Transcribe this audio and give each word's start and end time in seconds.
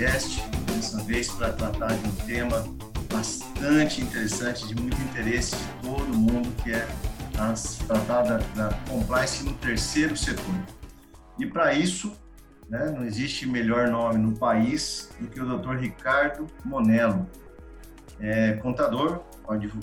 podcast, 0.00 0.42
dessa 0.66 1.02
vez 1.02 1.30
para 1.30 1.52
tratar 1.52 1.88
de 1.88 2.08
um 2.08 2.12
tema 2.26 2.64
bastante 3.12 4.00
interessante, 4.00 4.66
de 4.66 4.74
muito 4.74 4.98
interesse 5.02 5.54
de 5.54 5.64
todo 5.82 6.06
mundo, 6.06 6.50
que 6.62 6.72
é 6.72 6.88
a 7.36 7.52
tratar 7.86 8.22
da, 8.22 8.38
da 8.38 8.74
compliance 8.88 9.44
no 9.44 9.52
terceiro 9.54 10.16
setor. 10.16 10.54
E 11.38 11.44
para 11.44 11.74
isso, 11.74 12.16
né, 12.70 12.90
não 12.96 13.04
existe 13.04 13.46
melhor 13.46 13.88
nome 13.88 14.16
no 14.16 14.38
país 14.38 15.10
do 15.20 15.28
que 15.28 15.38
o 15.38 15.58
Dr. 15.58 15.76
Ricardo 15.76 16.46
Monello, 16.64 17.28
é 18.18 18.54
contador, 18.54 19.20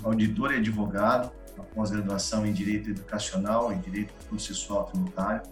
auditor 0.04 0.52
e 0.52 0.58
advogado, 0.58 1.31
pós-graduação 1.76 2.44
em 2.44 2.54
Direito 2.54 2.90
Educacional 2.90 3.72
e 3.72 3.76
Direito 3.76 4.14
Processual 4.28 4.86
Tributário. 4.86 5.44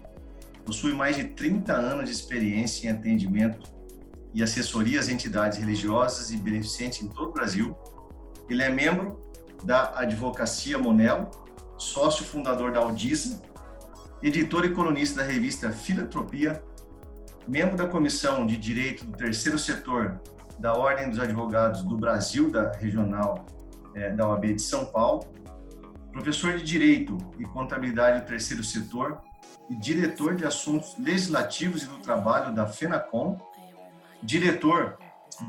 Possui 0.65 0.93
mais 0.93 1.15
de 1.15 1.25
30 1.25 1.71
anos 1.71 2.05
de 2.05 2.11
experiência 2.11 2.87
em 2.87 2.91
atendimento 2.91 3.74
e 4.35 4.43
assessoria 4.43 4.99
às 4.99 5.07
entidades 5.07 5.57
religiosas 5.57 6.29
e 6.29 6.35
beneficentes 6.35 7.01
em 7.01 7.07
todo 7.07 7.29
o 7.29 7.31
Brasil. 7.31 7.75
Ele 8.49 8.61
é 8.61 8.69
membro 8.69 9.17
da 9.63 9.93
Advocacia 9.95 10.77
Monelo, 10.77 11.31
sócio 11.77 12.25
fundador 12.25 12.73
da 12.73 12.81
Audisa, 12.81 13.41
editor 14.21 14.65
e 14.65 14.69
colunista 14.71 15.21
da 15.21 15.25
revista 15.25 15.71
Filantropia, 15.71 16.61
membro 17.47 17.77
da 17.77 17.87
Comissão 17.87 18.45
de 18.45 18.57
Direito 18.57 19.05
do 19.05 19.17
Terceiro 19.17 19.57
Setor 19.57 20.19
da 20.59 20.73
Ordem 20.73 21.09
dos 21.09 21.19
Advogados 21.19 21.83
do 21.83 21.97
Brasil, 21.97 22.51
da 22.51 22.73
Regional 22.73 23.45
é, 23.95 24.09
da 24.09 24.27
OAB 24.27 24.53
de 24.53 24.61
São 24.61 24.85
Paulo, 24.85 25.25
professor 26.11 26.57
de 26.57 26.63
Direito 26.63 27.17
e 27.39 27.45
Contabilidade 27.45 28.19
do 28.19 28.25
Terceiro 28.25 28.63
Setor 28.63 29.21
e 29.69 29.75
diretor 29.75 30.35
de 30.35 30.45
Assuntos 30.45 30.97
Legislativos 30.99 31.83
e 31.83 31.85
do 31.85 31.99
Trabalho 31.99 32.53
da 32.53 32.67
FENACOM, 32.67 33.37
diretor 34.21 34.97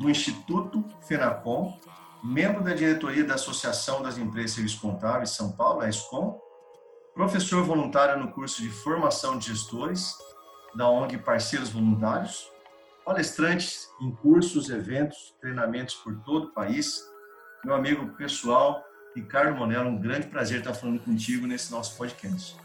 do 0.00 0.10
Instituto 0.10 0.84
FENACOM, 1.02 1.78
membro 2.22 2.62
da 2.62 2.74
diretoria 2.74 3.24
da 3.24 3.34
Associação 3.34 4.02
das 4.02 4.18
Empresas 4.18 4.52
Serviços 4.52 4.80
Contábeis 4.80 5.30
São 5.30 5.52
Paulo, 5.52 5.80
a 5.80 5.88
ESCOM, 5.88 6.40
professor 7.14 7.62
voluntário 7.64 8.22
no 8.22 8.32
curso 8.32 8.62
de 8.62 8.68
formação 8.68 9.38
de 9.38 9.46
gestores 9.46 10.12
da 10.74 10.88
ONG 10.88 11.18
Parceiros 11.18 11.70
Voluntários, 11.70 12.50
palestrantes 13.04 13.88
em 14.00 14.10
cursos, 14.10 14.68
eventos, 14.68 15.34
treinamentos 15.40 15.94
por 15.94 16.18
todo 16.24 16.48
o 16.48 16.52
país. 16.52 17.00
Meu 17.64 17.74
amigo 17.74 18.14
pessoal, 18.16 18.84
Ricardo 19.14 19.56
Monello, 19.56 19.88
um 19.88 20.00
grande 20.00 20.26
prazer 20.26 20.58
estar 20.58 20.74
falando 20.74 21.00
contigo 21.00 21.46
nesse 21.46 21.70
nosso 21.70 21.96
podcast. 21.96 22.56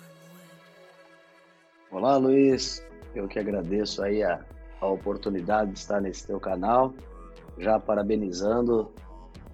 Olá, 1.89 2.17
Luiz. 2.17 2.85
Eu 3.13 3.27
que 3.27 3.37
agradeço 3.37 4.01
aí 4.01 4.23
a, 4.23 4.43
a 4.81 4.87
oportunidade 4.87 5.71
de 5.71 5.79
estar 5.79 6.01
nesse 6.01 6.25
teu 6.25 6.39
canal, 6.39 6.93
já 7.57 7.79
parabenizando 7.79 8.91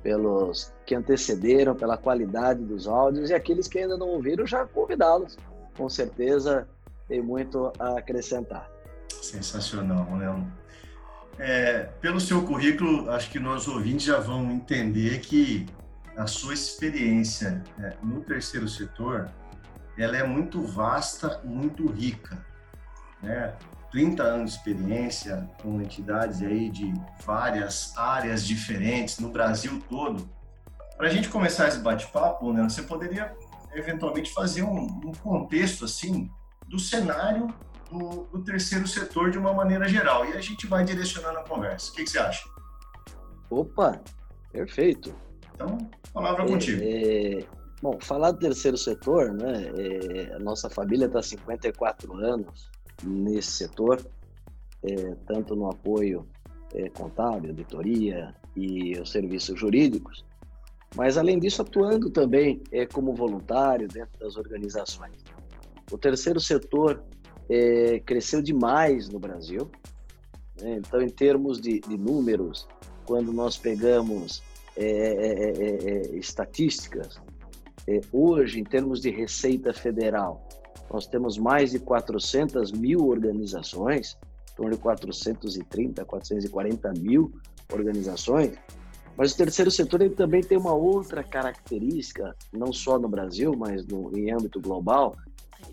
pelos 0.02 0.73
que 0.86 0.95
antecederam, 0.95 1.75
pela 1.75 1.97
qualidade 1.97 2.64
dos 2.64 2.88
áudios 2.88 3.30
e 3.30 3.33
aqueles 3.33 3.67
que 3.67 3.80
ainda 3.80 3.98
não 3.98 4.08
ouviram, 4.08 4.48
já 4.48 4.66
convidá-los. 4.66 5.38
Com 5.75 5.89
certeza 5.89 6.67
tem 7.08 7.22
muito 7.22 7.72
a 7.78 7.98
acrescentar. 7.98 8.70
Sensacional, 9.22 10.05
Monello. 10.05 10.48
É, 11.38 11.83
pelo 12.02 12.20
seu 12.20 12.44
currículo, 12.44 13.11
acho 13.11 13.30
que 13.30 13.39
nós 13.39 13.67
ouvintes 13.67 14.05
já 14.05 14.20
vão 14.20 14.50
entender 14.50 15.20
que 15.20 15.66
a 16.16 16.25
sua 16.25 16.53
experiência 16.53 17.64
é, 17.80 17.95
no 18.02 18.22
terceiro 18.22 18.67
setor, 18.67 19.30
ela 19.98 20.17
é 20.17 20.23
muito 20.23 20.61
vasta, 20.64 21.39
muito 21.44 21.86
rica, 21.88 22.44
né? 23.21 23.54
30 23.97 24.21
anos 24.21 24.52
de 24.52 24.58
experiência 24.58 25.49
com 25.59 25.81
entidades 25.81 26.43
aí 26.43 26.69
de 26.69 26.93
várias 27.25 27.97
áreas 27.97 28.45
diferentes 28.45 29.17
no 29.17 29.30
Brasil 29.30 29.81
todo. 29.89 30.30
Para 30.95 31.08
a 31.08 31.09
gente 31.09 31.30
começar 31.30 31.67
esse 31.67 31.80
bate-papo, 31.80 32.53
né, 32.53 32.61
você 32.61 32.83
poderia 32.83 33.35
eventualmente 33.73 34.31
fazer 34.31 34.61
um, 34.61 34.85
um 35.03 35.11
contexto 35.23 35.83
assim 35.85 36.30
do 36.67 36.77
cenário 36.77 37.47
do, 37.89 38.25
do, 38.31 38.43
terceiro 38.43 38.87
setor 38.87 39.31
de 39.31 39.39
uma 39.39 39.52
maneira 39.52 39.89
geral 39.89 40.27
e 40.27 40.33
a 40.33 40.41
gente 40.41 40.67
vai 40.67 40.85
direcionando 40.85 41.39
a 41.39 41.43
conversa. 41.43 41.91
O 41.91 41.95
que, 41.95 42.03
que 42.03 42.09
você 42.11 42.19
acha? 42.19 42.47
Opa, 43.49 43.99
perfeito. 44.52 45.11
Então, 45.55 45.75
palavra 46.14 46.43
é, 46.43 46.47
contigo. 46.47 46.81
É, 46.83 47.43
bom, 47.81 47.97
falar 47.99 48.29
do 48.29 48.37
terceiro 48.37 48.77
setor, 48.77 49.33
né? 49.33 49.71
É, 49.75 50.35
a 50.35 50.39
nossa 50.39 50.69
família 50.69 51.08
está 51.08 51.17
há 51.17 51.23
54 51.23 52.14
anos 52.14 52.77
nesse 53.03 53.52
setor, 53.52 54.05
é, 54.83 55.15
tanto 55.25 55.55
no 55.55 55.69
apoio 55.69 56.27
é, 56.73 56.89
contábil, 56.89 57.49
auditoria 57.49 58.35
e 58.55 58.99
os 58.99 59.11
serviços 59.11 59.59
jurídicos, 59.59 60.25
mas 60.95 61.17
além 61.17 61.39
disso 61.39 61.61
atuando 61.61 62.09
também 62.09 62.61
é, 62.71 62.85
como 62.85 63.13
voluntário 63.13 63.87
dentro 63.87 64.17
das 64.19 64.35
organizações. 64.35 65.23
O 65.91 65.97
terceiro 65.97 66.39
setor 66.39 67.03
é, 67.49 67.99
cresceu 67.99 68.41
demais 68.41 69.09
no 69.09 69.19
Brasil. 69.19 69.69
Né? 70.59 70.77
Então, 70.77 71.02
em 71.02 71.09
termos 71.09 71.59
de, 71.59 71.79
de, 71.79 71.97
números, 71.97 72.67
quando 73.05 73.31
nós 73.31 73.58
pegamos 73.58 74.43
é, 74.75 74.85
é, 74.85 76.14
é, 76.14 76.15
estatísticas, 76.17 77.19
hoje, 78.11 78.59
em 78.59 78.65
termos 78.65 78.99
de 78.99 79.09
receita 79.09 79.73
federal, 79.73 80.45
nós 80.92 81.05
temos 81.08 81.37
mais 81.37 81.71
de 81.71 81.80
400 81.80 82.71
mil 82.71 83.08
organizações, 83.08 84.17
em 84.52 84.55
torno 84.55 84.75
de 84.75 84.77
430, 84.81 86.05
440 86.05 86.93
mil 86.93 87.33
organizações, 87.71 88.58
mas 89.17 89.33
o 89.33 89.37
terceiro 89.37 89.71
setor 89.71 90.02
ele 90.02 90.14
também 90.14 90.42
tem 90.42 90.58
uma 90.58 90.73
outra 90.73 91.23
característica, 91.23 92.36
não 92.53 92.71
só 92.71 92.99
no 92.99 93.09
Brasil, 93.09 93.53
mas 93.58 93.86
no, 93.86 94.15
em 94.15 94.31
âmbito 94.31 94.61
global, 94.61 95.17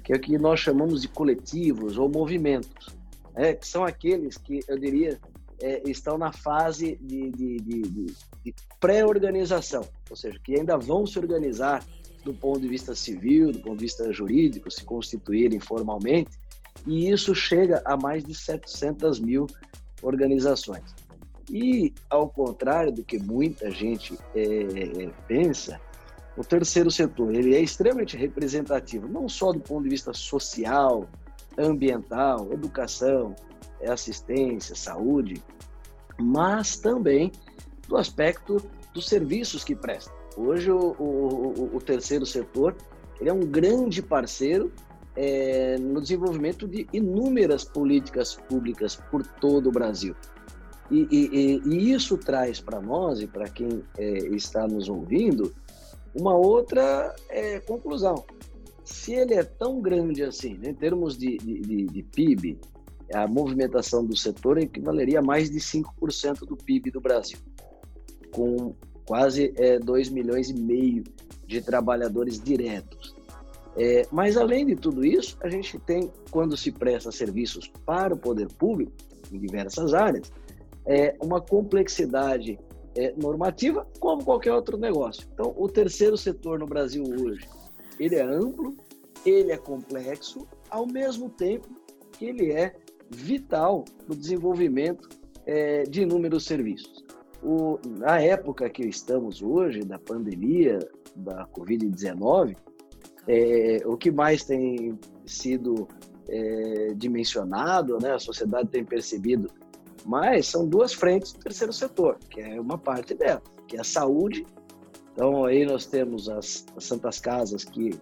que 0.02 0.12
é 0.12 0.16
o 0.16 0.20
que 0.20 0.38
nós 0.38 0.60
chamamos 0.60 1.02
de 1.02 1.08
coletivos 1.08 1.98
ou 1.98 2.08
movimentos, 2.08 2.88
é, 3.34 3.52
que 3.52 3.66
são 3.66 3.84
aqueles 3.84 4.38
que, 4.38 4.60
eu 4.66 4.78
diria, 4.78 5.20
é, 5.60 5.82
estão 5.84 6.16
na 6.16 6.32
fase 6.32 6.98
de, 7.02 7.30
de, 7.30 7.56
de, 7.58 7.82
de 8.44 8.54
pré-organização, 8.80 9.82
ou 10.08 10.16
seja, 10.16 10.38
que 10.42 10.58
ainda 10.58 10.78
vão 10.78 11.06
se 11.06 11.18
organizar 11.18 11.84
do 12.24 12.32
ponto 12.32 12.60
de 12.60 12.68
vista 12.68 12.94
civil, 12.94 13.52
do 13.52 13.60
ponto 13.60 13.76
de 13.76 13.84
vista 13.84 14.12
jurídico, 14.12 14.70
se 14.70 14.84
constituírem 14.84 15.60
formalmente, 15.60 16.30
e 16.86 17.10
isso 17.10 17.34
chega 17.34 17.82
a 17.84 17.96
mais 17.96 18.24
de 18.24 18.34
700 18.34 19.20
mil 19.20 19.46
organizações. 20.02 20.94
E, 21.50 21.92
ao 22.08 22.28
contrário 22.28 22.90
do 22.92 23.04
que 23.04 23.18
muita 23.18 23.70
gente 23.70 24.18
é, 24.34 25.10
pensa, 25.28 25.80
o 26.36 26.42
terceiro 26.42 26.90
setor 26.90 27.34
ele 27.34 27.54
é 27.54 27.60
extremamente 27.60 28.16
representativo, 28.16 29.06
não 29.06 29.28
só 29.28 29.52
do 29.52 29.60
ponto 29.60 29.84
de 29.84 29.90
vista 29.90 30.12
social, 30.12 31.08
ambiental, 31.56 32.52
educação, 32.52 33.36
assistência, 33.86 34.74
saúde, 34.74 35.42
mas 36.18 36.78
também 36.78 37.30
do 37.86 37.96
aspecto 37.96 38.56
dos 38.92 39.06
serviços 39.06 39.62
que 39.62 39.74
presta. 39.74 40.13
Hoje 40.36 40.70
o, 40.70 40.96
o, 40.98 41.70
o 41.74 41.80
terceiro 41.80 42.26
setor 42.26 42.76
ele 43.20 43.30
é 43.30 43.32
um 43.32 43.46
grande 43.46 44.02
parceiro 44.02 44.72
é, 45.16 45.78
no 45.78 46.00
desenvolvimento 46.00 46.66
de 46.66 46.86
inúmeras 46.92 47.64
políticas 47.64 48.34
públicas 48.34 48.96
por 49.10 49.24
todo 49.24 49.68
o 49.68 49.72
Brasil. 49.72 50.14
E, 50.90 51.06
e, 51.10 51.62
e 51.64 51.92
isso 51.92 52.18
traz 52.18 52.60
para 52.60 52.80
nós 52.80 53.20
e 53.20 53.26
para 53.26 53.48
quem 53.48 53.82
é, 53.96 54.18
está 54.28 54.66
nos 54.66 54.88
ouvindo 54.88 55.54
uma 56.14 56.36
outra 56.36 57.14
é, 57.28 57.58
conclusão. 57.60 58.24
Se 58.84 59.14
ele 59.14 59.34
é 59.34 59.42
tão 59.42 59.80
grande 59.80 60.22
assim, 60.22 60.54
né, 60.58 60.70
em 60.70 60.74
termos 60.74 61.16
de, 61.16 61.38
de, 61.38 61.86
de, 61.86 62.02
PIB, 62.02 62.58
a 63.12 63.26
movimentação 63.26 64.04
do 64.04 64.16
setor 64.16 64.58
equivaleria 64.58 65.20
a 65.20 65.22
mais 65.22 65.50
de 65.50 65.58
5% 65.58 66.40
do 66.40 66.56
PIB 66.56 66.90
do 66.90 67.00
Brasil, 67.00 67.38
com 68.30 68.74
quase 69.06 69.52
é, 69.56 69.78
2 69.78 70.10
milhões 70.10 70.50
e 70.50 70.54
meio 70.54 71.04
de 71.46 71.60
trabalhadores 71.60 72.40
diretos. 72.40 73.14
É, 73.76 74.06
mas, 74.10 74.36
além 74.36 74.66
de 74.66 74.76
tudo 74.76 75.04
isso, 75.04 75.36
a 75.40 75.48
gente 75.48 75.78
tem, 75.80 76.10
quando 76.30 76.56
se 76.56 76.70
presta 76.70 77.10
serviços 77.10 77.70
para 77.84 78.14
o 78.14 78.16
poder 78.16 78.48
público, 78.52 78.92
em 79.32 79.38
diversas 79.38 79.92
áreas, 79.94 80.32
é, 80.86 81.16
uma 81.20 81.40
complexidade 81.40 82.58
é, 82.94 83.12
normativa, 83.16 83.86
como 83.98 84.24
qualquer 84.24 84.52
outro 84.52 84.76
negócio. 84.76 85.26
Então, 85.32 85.54
o 85.56 85.68
terceiro 85.68 86.16
setor 86.16 86.58
no 86.58 86.66
Brasil 86.66 87.02
hoje, 87.04 87.48
ele 87.98 88.16
é 88.16 88.22
amplo, 88.22 88.76
ele 89.26 89.50
é 89.50 89.56
complexo, 89.56 90.46
ao 90.70 90.86
mesmo 90.86 91.28
tempo 91.30 91.68
que 92.12 92.26
ele 92.26 92.52
é 92.52 92.74
vital 93.10 93.84
no 94.08 94.14
desenvolvimento 94.14 95.08
é, 95.46 95.82
de 95.82 96.02
inúmeros 96.02 96.44
serviços. 96.44 97.03
O, 97.44 97.78
na 97.98 98.18
época 98.20 98.70
que 98.70 98.82
estamos 98.86 99.42
hoje, 99.42 99.80
da 99.80 99.98
pandemia 99.98 100.78
da 101.14 101.46
Covid-19, 101.48 102.56
é, 103.28 103.82
o 103.84 103.98
que 103.98 104.10
mais 104.10 104.44
tem 104.44 104.98
sido 105.26 105.86
é, 106.28 106.94
dimensionado, 106.96 107.98
né, 108.00 108.14
a 108.14 108.18
sociedade 108.18 108.68
tem 108.68 108.84
percebido 108.84 109.50
Mas 110.06 110.46
são 110.46 110.66
duas 110.66 110.92
frentes 110.92 111.32
do 111.32 111.40
terceiro 111.40 111.72
setor, 111.72 112.18
que 112.30 112.40
é 112.40 112.60
uma 112.60 112.78
parte 112.78 113.14
dela, 113.14 113.42
que 113.66 113.76
é 113.76 113.80
a 113.80 113.84
saúde. 113.84 114.44
Então 115.12 115.44
aí 115.44 115.64
nós 115.64 115.86
temos 115.86 116.28
as, 116.28 116.66
as 116.76 116.84
Santas 116.84 117.18
Casas, 117.18 117.64
que 117.64 117.98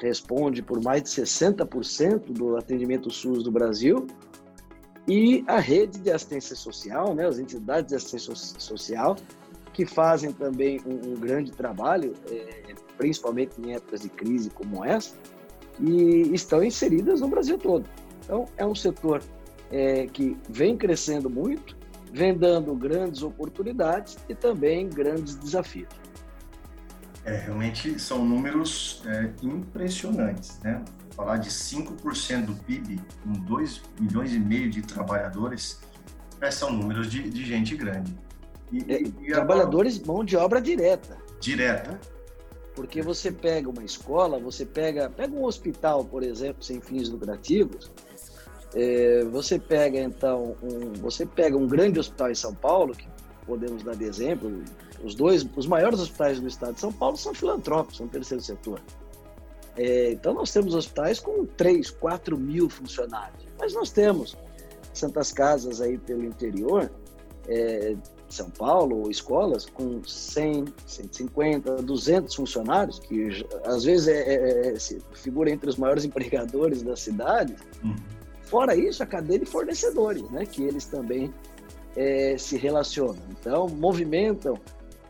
responde 0.00 0.62
por 0.62 0.82
mais 0.82 1.02
de 1.02 1.10
60% 1.10 2.32
do 2.32 2.56
atendimento 2.56 3.10
SUS 3.10 3.42
do 3.42 3.50
Brasil, 3.50 4.06
e 5.06 5.44
a 5.46 5.58
rede 5.58 5.98
de 5.98 6.10
assistência 6.10 6.54
social, 6.54 7.14
né, 7.14 7.26
as 7.26 7.38
entidades 7.38 7.88
de 7.88 7.96
assistência 7.96 8.34
social, 8.58 9.16
que 9.72 9.86
fazem 9.86 10.32
também 10.32 10.80
um, 10.84 11.12
um 11.12 11.14
grande 11.14 11.52
trabalho, 11.52 12.14
é, 12.30 12.74
principalmente 12.96 13.60
em 13.60 13.74
épocas 13.74 14.00
de 14.00 14.08
crise 14.08 14.50
como 14.50 14.84
essa, 14.84 15.14
e 15.80 16.34
estão 16.34 16.62
inseridas 16.62 17.20
no 17.20 17.28
Brasil 17.28 17.56
todo. 17.56 17.86
Então, 18.24 18.46
é 18.56 18.66
um 18.66 18.74
setor 18.74 19.22
é, 19.70 20.06
que 20.06 20.36
vem 20.48 20.76
crescendo 20.76 21.30
muito, 21.30 21.76
vem 22.12 22.36
dando 22.36 22.74
grandes 22.74 23.22
oportunidades 23.22 24.18
e 24.28 24.34
também 24.34 24.88
grandes 24.88 25.36
desafios. 25.36 25.88
É, 27.24 27.36
realmente 27.36 27.98
são 27.98 28.24
números 28.24 29.02
é, 29.06 29.30
impressionantes, 29.42 30.58
né? 30.60 30.82
Falar 31.14 31.36
de 31.36 31.50
5% 31.50 32.46
do 32.46 32.54
PIB, 32.64 33.00
com 33.22 33.32
2 33.32 33.82
milhões 34.00 34.32
e 34.32 34.38
meio 34.38 34.70
de 34.70 34.80
trabalhadores, 34.80 35.80
é, 36.40 36.50
são 36.50 36.72
números 36.72 37.10
de, 37.10 37.28
de 37.28 37.44
gente 37.44 37.76
grande. 37.76 38.16
E, 38.72 38.78
é, 38.90 39.02
e 39.02 39.32
trabalhadores, 39.32 40.00
mão 40.00 40.24
de 40.24 40.36
obra 40.36 40.60
direta. 40.60 41.18
Direta. 41.40 42.00
Porque 42.74 43.02
você 43.02 43.30
pega 43.30 43.68
uma 43.68 43.84
escola, 43.84 44.38
você 44.38 44.64
pega, 44.64 45.10
pega 45.10 45.34
um 45.34 45.44
hospital, 45.44 46.04
por 46.04 46.22
exemplo, 46.22 46.62
sem 46.62 46.80
fins 46.80 47.10
lucrativos, 47.10 47.90
é, 48.74 49.24
você 49.24 49.58
pega 49.58 49.98
então 49.98 50.56
um, 50.62 50.92
você 50.94 51.26
pega 51.26 51.56
um 51.56 51.66
grande 51.66 51.98
hospital 51.98 52.30
em 52.30 52.34
São 52.34 52.54
Paulo, 52.54 52.94
que 52.94 53.06
podemos 53.50 53.82
dar 53.82 53.96
de 53.96 54.04
exemplo, 54.04 54.62
os 55.02 55.16
dois, 55.16 55.44
os 55.56 55.66
maiores 55.66 55.98
hospitais 55.98 56.38
do 56.38 56.46
estado 56.46 56.74
de 56.74 56.80
São 56.80 56.92
Paulo 56.92 57.16
são 57.16 57.34
filantrópicos, 57.34 57.96
são 57.96 58.06
terceiro 58.06 58.42
setor. 58.42 58.80
É, 59.76 60.12
então 60.12 60.32
nós 60.32 60.52
temos 60.52 60.72
hospitais 60.72 61.18
com 61.18 61.44
3, 61.44 61.90
4 61.90 62.38
mil 62.38 62.70
funcionários, 62.70 63.44
mas 63.58 63.74
nós 63.74 63.90
temos 63.90 64.36
santas 64.94 65.32
casas 65.32 65.80
aí 65.80 65.98
pelo 65.98 66.24
interior, 66.24 66.88
é, 67.48 67.96
São 68.28 68.48
Paulo, 68.50 69.10
escolas 69.10 69.66
com 69.66 70.00
100, 70.04 70.66
150, 70.86 71.82
200 71.82 72.32
funcionários, 72.32 73.00
que 73.00 73.44
às 73.64 73.82
vezes 73.82 74.06
é, 74.06 74.20
é, 74.20 74.74
é 74.74 74.78
figura 75.12 75.50
entre 75.50 75.68
os 75.68 75.76
maiores 75.76 76.04
empregadores 76.06 76.82
da 76.82 76.94
cidade. 76.94 77.56
Uhum. 77.82 77.96
Fora 78.44 78.76
isso, 78.76 79.02
a 79.02 79.06
cadeia 79.06 79.40
de 79.40 79.46
fornecedores, 79.46 80.28
né, 80.30 80.44
que 80.44 80.62
eles 80.62 80.84
também 80.84 81.32
é, 81.96 82.36
se 82.38 82.56
relacionam. 82.56 83.22
Então, 83.30 83.68
movimentam 83.68 84.58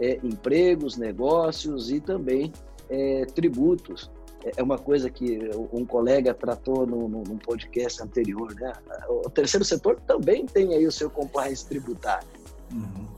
é, 0.01 0.19
empregos, 0.23 0.97
negócios 0.97 1.91
e 1.91 2.01
também 2.01 2.53
é, 2.89 3.25
tributos. 3.27 4.11
É, 4.45 4.53
é 4.57 4.63
uma 4.63 4.79
coisa 4.79 5.11
que 5.11 5.39
um 5.73 5.85
colega 5.85 6.33
tratou 6.33 6.87
no, 6.87 7.09
no, 7.09 7.23
num 7.23 7.39
podcast 7.39 8.03
anterior. 8.03 8.55
Né? 8.55 8.73
O 9.09 9.29
terceiro 9.29 9.65
setor 9.65 10.01
também 10.01 10.47
tem 10.47 10.75
aí 10.75 10.87
o 10.87 10.93
seu 10.93 11.11
compliance 11.11 11.67
tributário. 11.67 12.27
Uhum. 12.73 13.09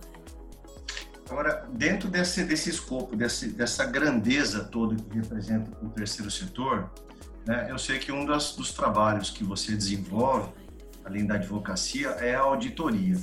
Agora, 1.31 1.67
dentro 1.73 2.11
desse, 2.11 2.45
desse 2.45 2.69
escopo, 2.69 3.17
desse, 3.17 3.49
dessa 3.49 3.87
grandeza 3.87 4.65
toda 4.65 4.97
que 4.97 5.17
representa 5.17 5.71
o 5.83 5.89
terceiro 5.89 6.31
setor, 6.31 6.91
né, 7.47 7.69
eu 7.71 7.79
sei 7.79 7.99
que 7.99 8.13
um 8.13 8.27
das, 8.27 8.55
dos 8.55 8.75
trabalhos 8.75 9.31
que 9.31 9.43
você 9.43 9.75
desenvolve, 9.75 10.51
além 11.03 11.27
da 11.27 11.37
advocacia, 11.37 12.09
é 12.21 12.35
a 12.35 12.41
auditoria. 12.41 13.17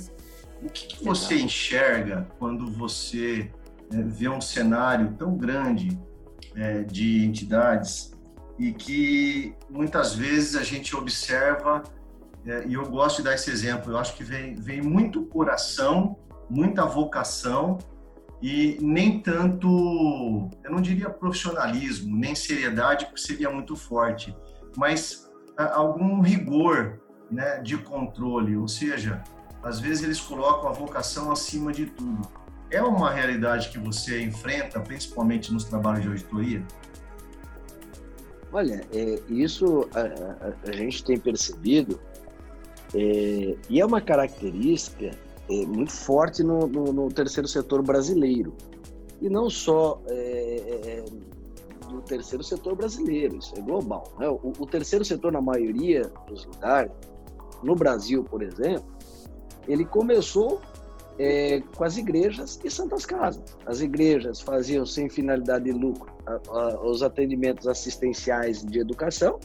O 0.62 0.68
que, 0.68 0.86
que 0.88 1.04
você 1.04 1.36
enxerga 1.36 2.28
quando 2.38 2.70
você 2.70 3.50
é, 3.92 4.02
vê 4.02 4.28
um 4.28 4.40
cenário 4.40 5.14
tão 5.18 5.36
grande 5.36 5.98
é, 6.54 6.82
de 6.82 7.24
entidades 7.24 8.12
e 8.58 8.72
que 8.72 9.54
muitas 9.70 10.14
vezes 10.14 10.54
a 10.54 10.62
gente 10.62 10.94
observa, 10.94 11.82
é, 12.44 12.66
e 12.66 12.74
eu 12.74 12.88
gosto 12.88 13.18
de 13.18 13.22
dar 13.24 13.34
esse 13.34 13.50
exemplo, 13.50 13.92
eu 13.92 13.98
acho 13.98 14.14
que 14.14 14.22
vem, 14.22 14.54
vem 14.54 14.82
muito 14.82 15.24
coração, 15.24 16.18
muita 16.48 16.84
vocação 16.84 17.78
e 18.42 18.78
nem 18.80 19.20
tanto, 19.20 20.48
eu 20.62 20.70
não 20.70 20.80
diria 20.80 21.08
profissionalismo, 21.10 22.16
nem 22.16 22.34
seriedade, 22.34 23.06
porque 23.06 23.20
seria 23.20 23.50
muito 23.50 23.76
forte, 23.76 24.36
mas 24.76 25.30
algum 25.56 26.20
rigor 26.20 27.00
né, 27.30 27.60
de 27.60 27.76
controle, 27.76 28.56
ou 28.56 28.66
seja, 28.68 29.22
às 29.62 29.78
vezes 29.80 30.04
eles 30.04 30.20
colocam 30.20 30.68
a 30.68 30.72
vocação 30.72 31.30
acima 31.30 31.72
de 31.72 31.86
tudo. 31.86 32.26
É 32.70 32.82
uma 32.82 33.10
realidade 33.10 33.68
que 33.70 33.78
você 33.78 34.22
enfrenta, 34.22 34.80
principalmente 34.80 35.52
nos 35.52 35.64
trabalhos 35.64 36.02
de 36.02 36.08
auditoria? 36.08 36.64
Olha, 38.52 38.84
é, 38.92 39.20
isso 39.28 39.88
a, 39.94 40.00
a, 40.46 40.70
a, 40.70 40.72
gente 40.72 41.04
tem 41.04 41.18
percebido 41.18 42.00
é, 42.94 43.56
e 43.68 43.80
é 43.80 43.86
uma 43.86 44.00
característica 44.00 45.10
é, 45.48 45.66
muito 45.66 45.92
forte 45.92 46.42
no, 46.42 46.66
no, 46.66 46.92
no, 46.92 47.08
terceiro 47.12 47.48
setor 47.48 47.82
brasileiro. 47.82 48.54
E 49.20 49.28
não 49.28 49.50
só 49.50 50.00
é, 50.06 50.14
é, 50.14 50.90
é, 50.90 51.04
no 51.92 52.00
terceiro 52.02 52.42
setor 52.42 52.74
brasileiro, 52.74 53.36
isso 53.36 53.54
é 53.56 53.60
global. 53.60 54.12
Né? 54.18 54.28
O, 54.28 54.52
o 54.58 54.66
terceiro 54.66 55.04
setor, 55.04 55.32
na 55.32 55.40
maioria 55.40 56.10
dos 56.28 56.44
lugares, 56.46 56.92
no 57.62 57.74
Brasil, 57.74 58.24
por 58.24 58.42
exemplo, 58.42 58.99
ele 59.72 59.84
começou 59.84 60.60
é, 61.18 61.60
com 61.76 61.84
as 61.84 61.98
igrejas 61.98 62.58
e 62.64 62.70
santas 62.70 63.04
casas. 63.04 63.42
As 63.66 63.80
igrejas 63.80 64.40
faziam 64.40 64.86
sem 64.86 65.08
finalidade 65.08 65.64
de 65.64 65.72
lucro 65.72 66.10
a, 66.26 66.40
a, 66.48 66.80
os 66.82 67.02
atendimentos 67.02 67.66
assistenciais 67.66 68.64
de 68.64 68.78
educação, 68.78 69.40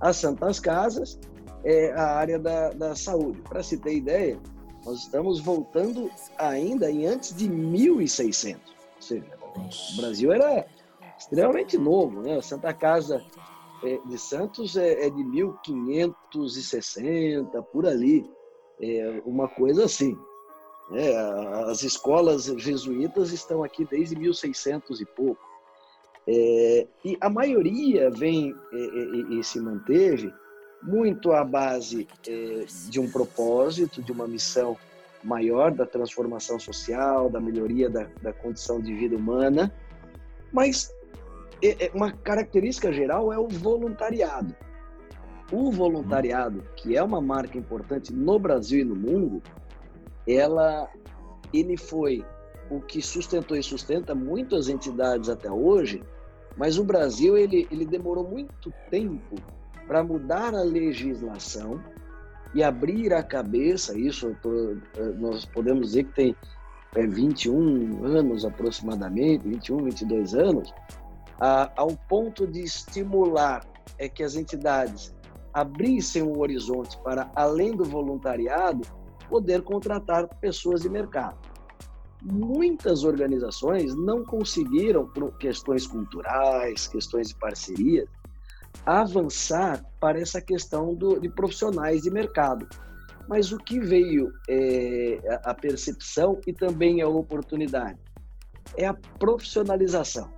as 0.00 0.16
santas 0.16 0.60
casas, 0.60 1.18
é, 1.64 1.92
a 1.92 2.16
área 2.16 2.38
da, 2.38 2.70
da 2.70 2.94
saúde. 2.94 3.40
Para 3.42 3.62
se 3.62 3.78
ter 3.78 3.96
ideia, 3.96 4.38
nós 4.84 4.98
estamos 5.00 5.40
voltando 5.40 6.10
ainda 6.38 6.90
em 6.90 7.06
antes 7.06 7.34
de 7.34 7.48
1600. 7.48 8.60
Ou 8.70 9.02
seja, 9.02 9.24
o 9.94 9.96
Brasil 9.96 10.30
era 10.32 10.66
extremamente 11.18 11.78
novo, 11.78 12.20
né? 12.22 12.36
A 12.36 12.42
Santa 12.42 12.72
Casa 12.72 13.24
é, 13.84 13.98
de 14.06 14.16
Santos 14.18 14.76
é, 14.76 15.06
é 15.06 15.10
de 15.10 15.24
1560, 15.24 17.62
por 17.64 17.84
ali 17.86 18.24
é 18.82 19.22
uma 19.24 19.48
coisa 19.48 19.84
assim. 19.84 20.18
Né? 20.90 21.16
As 21.70 21.82
escolas 21.82 22.44
jesuítas 22.44 23.32
estão 23.32 23.62
aqui 23.62 23.84
desde 23.84 24.16
1600 24.16 25.00
e 25.00 25.06
pouco. 25.06 25.40
É, 26.26 26.86
e 27.04 27.16
a 27.20 27.28
maioria 27.28 28.10
vem 28.10 28.54
e, 28.72 28.76
e, 28.76 29.40
e, 29.40 29.44
se 29.44 29.58
manteve 29.58 30.32
muito 30.82 31.32
à 31.32 31.44
base 31.44 32.06
é, 32.28 32.64
de 32.88 33.00
um 33.00 33.10
propósito, 33.10 34.00
de 34.00 34.12
uma 34.12 34.28
missão 34.28 34.76
maior 35.24 35.72
da 35.72 35.86
transformação 35.86 36.58
social, 36.58 37.30
da 37.30 37.40
melhoria 37.40 37.88
da, 37.88 38.08
da 38.20 38.32
condição 38.32 38.80
de 38.80 38.94
vida 38.94 39.16
humana, 39.16 39.72
mas 40.52 40.92
é, 41.62 41.86
é 41.86 41.90
uma 41.94 42.12
característica 42.12 42.92
geral 42.92 43.32
é 43.32 43.38
o 43.38 43.48
voluntariado. 43.48 44.54
O 45.52 45.70
voluntariado, 45.70 46.64
que 46.76 46.96
é 46.96 47.02
uma 47.02 47.20
marca 47.20 47.58
importante 47.58 48.12
no 48.12 48.38
Brasil 48.38 48.80
e 48.80 48.84
no 48.84 48.96
mundo, 48.96 49.42
ela, 50.26 50.88
ele 51.52 51.76
foi 51.76 52.24
o 52.70 52.80
que 52.80 53.02
sustentou 53.02 53.56
e 53.56 53.62
sustenta 53.62 54.14
muitas 54.14 54.68
entidades 54.68 55.28
até 55.28 55.50
hoje, 55.50 56.02
mas 56.56 56.78
o 56.78 56.84
Brasil 56.84 57.36
ele, 57.36 57.68
ele 57.70 57.84
demorou 57.84 58.26
muito 58.26 58.72
tempo 58.90 59.36
para 59.86 60.02
mudar 60.02 60.54
a 60.54 60.62
legislação 60.62 61.82
e 62.54 62.62
abrir 62.62 63.12
a 63.12 63.22
cabeça. 63.22 63.98
Isso 63.98 64.34
tô, 64.42 64.76
eh, 64.96 65.12
nós 65.18 65.44
podemos 65.44 65.88
dizer 65.88 66.04
que 66.04 66.14
tem 66.14 66.36
é, 66.94 67.06
21 67.06 68.04
anos 68.04 68.44
aproximadamente, 68.44 69.48
21, 69.48 69.84
22 69.84 70.34
anos, 70.34 70.74
a, 71.40 71.70
ao 71.76 71.96
ponto 72.08 72.46
de 72.46 72.60
estimular 72.60 73.64
é 73.98 74.08
que 74.08 74.22
as 74.22 74.36
entidades 74.36 75.14
abrissem 75.52 76.22
um 76.22 76.38
horizonte 76.38 76.98
para, 77.02 77.30
além 77.34 77.76
do 77.76 77.84
voluntariado, 77.84 78.86
poder 79.28 79.62
contratar 79.62 80.28
pessoas 80.40 80.82
de 80.82 80.88
mercado. 80.88 81.38
Muitas 82.22 83.02
organizações 83.04 83.94
não 83.94 84.24
conseguiram, 84.24 85.06
por 85.08 85.36
questões 85.38 85.86
culturais, 85.86 86.86
questões 86.86 87.28
de 87.28 87.34
parceria, 87.34 88.06
avançar 88.86 89.84
para 90.00 90.20
essa 90.20 90.40
questão 90.40 90.94
do, 90.94 91.18
de 91.18 91.28
profissionais 91.28 92.02
de 92.02 92.10
mercado. 92.10 92.68
Mas 93.28 93.52
o 93.52 93.58
que 93.58 93.80
veio 93.80 94.32
é, 94.48 95.40
a 95.44 95.54
percepção 95.54 96.40
e 96.46 96.52
também 96.52 97.00
a 97.00 97.08
oportunidade 97.08 97.98
é 98.76 98.86
a 98.86 98.94
profissionalização. 98.94 100.30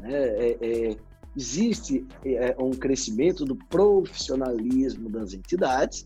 Né? 0.00 0.12
É, 0.12 0.58
é, 0.60 0.96
existe 1.36 2.06
é, 2.24 2.54
um 2.58 2.70
crescimento 2.70 3.44
do 3.44 3.56
profissionalismo 3.56 5.08
das 5.08 5.32
entidades 5.32 6.04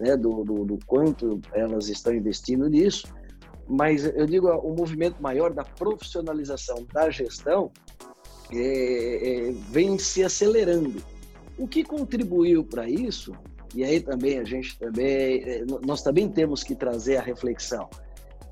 né, 0.00 0.16
do, 0.16 0.42
do, 0.44 0.64
do 0.64 0.78
quanto 0.86 1.40
elas 1.52 1.88
estão 1.88 2.14
investindo 2.14 2.68
nisso, 2.68 3.06
mas 3.68 4.04
eu 4.04 4.26
digo 4.26 4.48
o 4.48 4.74
movimento 4.74 5.22
maior 5.22 5.52
da 5.52 5.62
profissionalização 5.62 6.86
da 6.92 7.10
gestão 7.10 7.70
é, 8.52 9.48
é, 9.48 9.52
vem 9.70 9.98
se 9.98 10.24
acelerando. 10.24 11.02
O 11.56 11.68
que 11.68 11.84
contribuiu 11.84 12.64
para 12.64 12.88
isso? 12.88 13.32
E 13.74 13.84
aí 13.84 14.00
também 14.00 14.38
a 14.38 14.44
gente 14.44 14.76
também 14.78 15.42
é, 15.44 15.64
nós 15.86 16.02
também 16.02 16.28
temos 16.28 16.64
que 16.64 16.74
trazer 16.74 17.18
a 17.18 17.22
reflexão. 17.22 17.88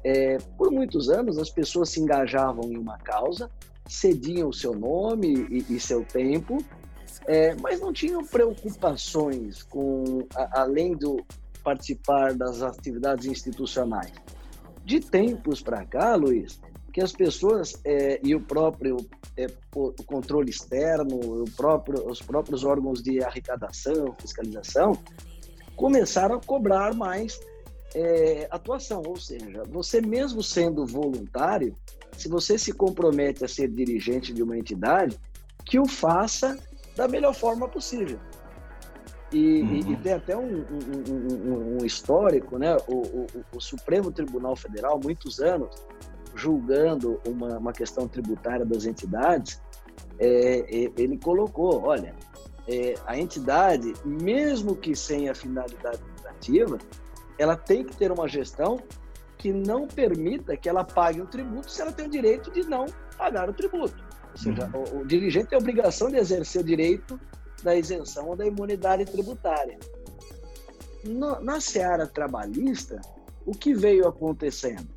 É, 0.04 0.38
por 0.56 0.70
muitos 0.70 1.08
anos 1.08 1.38
as 1.38 1.50
pessoas 1.50 1.88
se 1.88 2.00
engajavam 2.00 2.70
em 2.70 2.76
uma 2.76 2.98
causa, 2.98 3.50
cediam 3.88 4.50
o 4.50 4.52
seu 4.52 4.74
nome 4.74 5.46
e, 5.50 5.74
e 5.74 5.80
seu 5.80 6.04
tempo, 6.04 6.58
é, 7.26 7.54
mas 7.56 7.80
não 7.80 7.92
tinham 7.92 8.24
preocupações 8.24 9.62
com 9.62 10.26
a, 10.34 10.60
além 10.62 10.94
do 10.94 11.24
participar 11.62 12.34
das 12.34 12.62
atividades 12.62 13.26
institucionais 13.26 14.12
de 14.88 15.00
tempos 15.00 15.60
para 15.60 15.84
cá, 15.84 16.14
Luiz, 16.14 16.58
que 16.94 17.02
as 17.02 17.12
pessoas 17.12 17.78
é, 17.84 18.18
e 18.22 18.34
o 18.34 18.40
próprio 18.40 18.96
é, 19.36 19.46
o 19.74 19.92
controle 20.04 20.48
externo, 20.48 21.42
o 21.42 21.44
próprio, 21.50 22.10
os 22.10 22.22
próprios 22.22 22.64
órgãos 22.64 23.02
de 23.02 23.22
arrecadação, 23.22 24.16
fiscalização, 24.18 24.98
começaram 25.76 26.36
a 26.36 26.40
cobrar 26.40 26.94
mais 26.94 27.38
é, 27.94 28.48
atuação. 28.50 29.02
Ou 29.06 29.16
seja, 29.16 29.62
você 29.68 30.00
mesmo 30.00 30.42
sendo 30.42 30.86
voluntário, 30.86 31.76
se 32.16 32.28
você 32.28 32.58
se 32.58 32.72
compromete 32.72 33.44
a 33.44 33.48
ser 33.48 33.68
dirigente 33.68 34.32
de 34.32 34.42
uma 34.42 34.56
entidade, 34.56 35.18
que 35.64 35.78
o 35.78 35.86
faça 35.86 36.58
da 36.96 37.06
melhor 37.06 37.34
forma 37.34 37.68
possível. 37.68 38.18
E, 39.32 39.60
uhum. 39.60 39.74
e, 39.74 39.92
e, 39.92 39.96
tem 39.96 40.14
até 40.14 40.36
um, 40.36 40.64
um, 40.64 41.12
um, 41.12 41.78
um 41.80 41.84
histórico, 41.84 42.58
né? 42.58 42.76
O, 42.88 42.94
o, 42.94 43.26
o, 43.56 43.60
Supremo 43.60 44.10
Tribunal 44.10 44.56
Federal, 44.56 44.98
muitos 45.02 45.38
anos, 45.38 45.68
julgando 46.34 47.20
uma, 47.26 47.58
uma 47.58 47.72
questão 47.72 48.08
tributária 48.08 48.64
das 48.64 48.86
entidades, 48.86 49.60
é, 50.18 50.60
é, 50.60 50.92
ele 50.96 51.18
colocou, 51.18 51.84
olha, 51.84 52.14
é, 52.66 52.94
a 53.06 53.18
entidade, 53.18 53.92
mesmo 54.04 54.74
que 54.74 54.96
sem 54.96 55.28
a 55.28 55.34
finalidade 55.34 56.00
lucrativa, 56.16 56.78
ela 57.38 57.56
tem 57.56 57.84
que 57.84 57.94
ter 57.96 58.10
uma 58.10 58.26
gestão 58.26 58.78
que 59.38 59.52
não 59.52 59.86
permita 59.86 60.56
que 60.56 60.68
ela 60.68 60.84
pague 60.84 61.22
um 61.22 61.26
tributo 61.26 61.70
se 61.70 61.80
ela 61.80 61.92
tem 61.92 62.06
o 62.06 62.10
direito 62.10 62.50
de 62.50 62.64
não 62.64 62.86
pagar 63.16 63.48
o 63.48 63.52
tributo. 63.52 64.04
Ou 64.32 64.36
seja, 64.36 64.70
uhum. 64.74 64.98
o, 64.98 65.02
o 65.02 65.06
dirigente 65.06 65.48
tem 65.48 65.56
a 65.56 65.60
obrigação 65.60 66.10
de 66.10 66.16
exercer 66.16 66.60
o 66.60 66.64
direito 66.64 67.18
da 67.62 67.74
isenção 67.76 68.28
ou 68.28 68.36
da 68.36 68.46
imunidade 68.46 69.04
tributária. 69.04 69.78
No, 71.04 71.40
na 71.40 71.60
seara 71.60 72.06
trabalhista, 72.06 73.00
o 73.46 73.52
que 73.52 73.74
veio 73.74 74.06
acontecendo? 74.06 74.88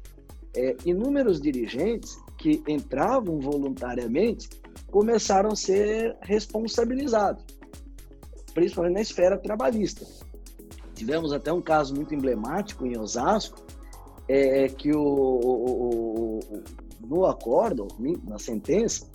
É, 0.56 0.76
inúmeros 0.84 1.40
dirigentes 1.40 2.18
que 2.38 2.62
entravam 2.68 3.40
voluntariamente 3.40 4.50
começaram 4.88 5.52
a 5.52 5.56
ser 5.56 6.18
responsabilizados, 6.22 7.46
principalmente 8.54 8.94
na 8.96 9.02
esfera 9.02 9.38
trabalhista. 9.38 10.06
Tivemos 10.94 11.32
até 11.32 11.54
um 11.54 11.62
caso 11.62 11.96
muito 11.96 12.14
emblemático 12.14 12.86
em 12.86 12.98
Osasco, 12.98 13.60
é, 14.28 14.68
que 14.68 14.92
o, 14.92 15.02
o, 15.02 16.40
o, 16.40 16.40
no 17.06 17.26
acordo, 17.26 17.88
na 18.28 18.40
sentença, 18.40 19.10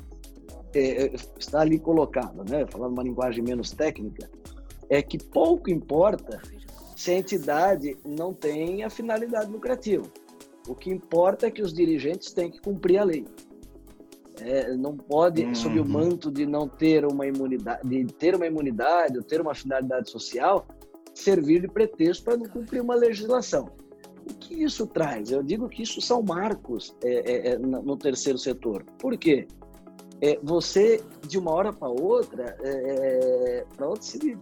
é, 0.75 1.06
é, 1.06 1.14
está 1.38 1.60
ali 1.60 1.78
colocado, 1.78 2.44
né? 2.48 2.66
falando 2.66 2.92
uma 2.92 3.02
linguagem 3.02 3.42
menos 3.42 3.70
técnica, 3.70 4.28
é 4.90 5.00
que 5.00 5.18
pouco 5.18 5.70
importa 5.70 6.40
se 6.94 7.10
a 7.10 7.14
entidade 7.14 7.96
não 8.04 8.32
tem 8.32 8.84
a 8.84 8.90
finalidade 8.90 9.50
lucrativa. 9.50 10.04
O 10.68 10.75
que 10.75 10.90
importa 10.90 11.46
é 11.46 11.50
que 11.50 11.62
os 11.62 11.72
dirigentes 11.72 12.32
têm 12.32 12.50
que 12.50 12.60
cumprir 12.60 12.98
a 12.98 13.04
lei. 13.04 13.25
É, 14.40 14.76
não 14.76 14.96
pode, 14.96 15.44
uhum. 15.44 15.54
sob 15.54 15.80
o 15.80 15.84
manto 15.84 16.30
de 16.30 16.44
não 16.44 16.68
ter 16.68 17.06
uma 17.06 17.26
imunidade, 17.26 17.88
de 17.88 18.04
ter 18.12 18.34
uma 18.34 18.46
imunidade 18.46 19.16
ou 19.16 19.25
ter 19.25 19.40
uma 19.40 19.54
finalidade 19.54 20.10
social, 20.10 20.66
servir 21.14 21.62
de 21.62 21.68
pretexto 21.68 22.25
para 22.25 22.36
não 22.36 22.46
cumprir 22.46 22.82
uma 22.82 22.94
legislação. 22.94 23.70
O 24.28 24.35
que 24.35 24.62
isso 24.64 24.87
traz? 24.87 25.30
Eu 25.30 25.42
digo 25.42 25.68
que 25.68 25.83
isso 25.83 26.00
são 26.00 26.23
marcos 26.23 26.95
é, 27.02 27.33
é, 27.33 27.49
é 27.52 27.59
no 27.59 27.97
terceiro 27.97 28.38
setor. 28.38 28.85
Por 28.99 29.16
quê? 29.16 29.47
é, 30.21 30.38
você, 30.42 31.02
de 31.26 31.38
uma 31.38 31.50
hora 31.50 31.73
para 31.73 31.88
outra, 31.88 32.56
é, 32.62 32.71
é 32.71 33.64
para 33.76 33.87
outra, 33.87 34.02
se 34.02 34.38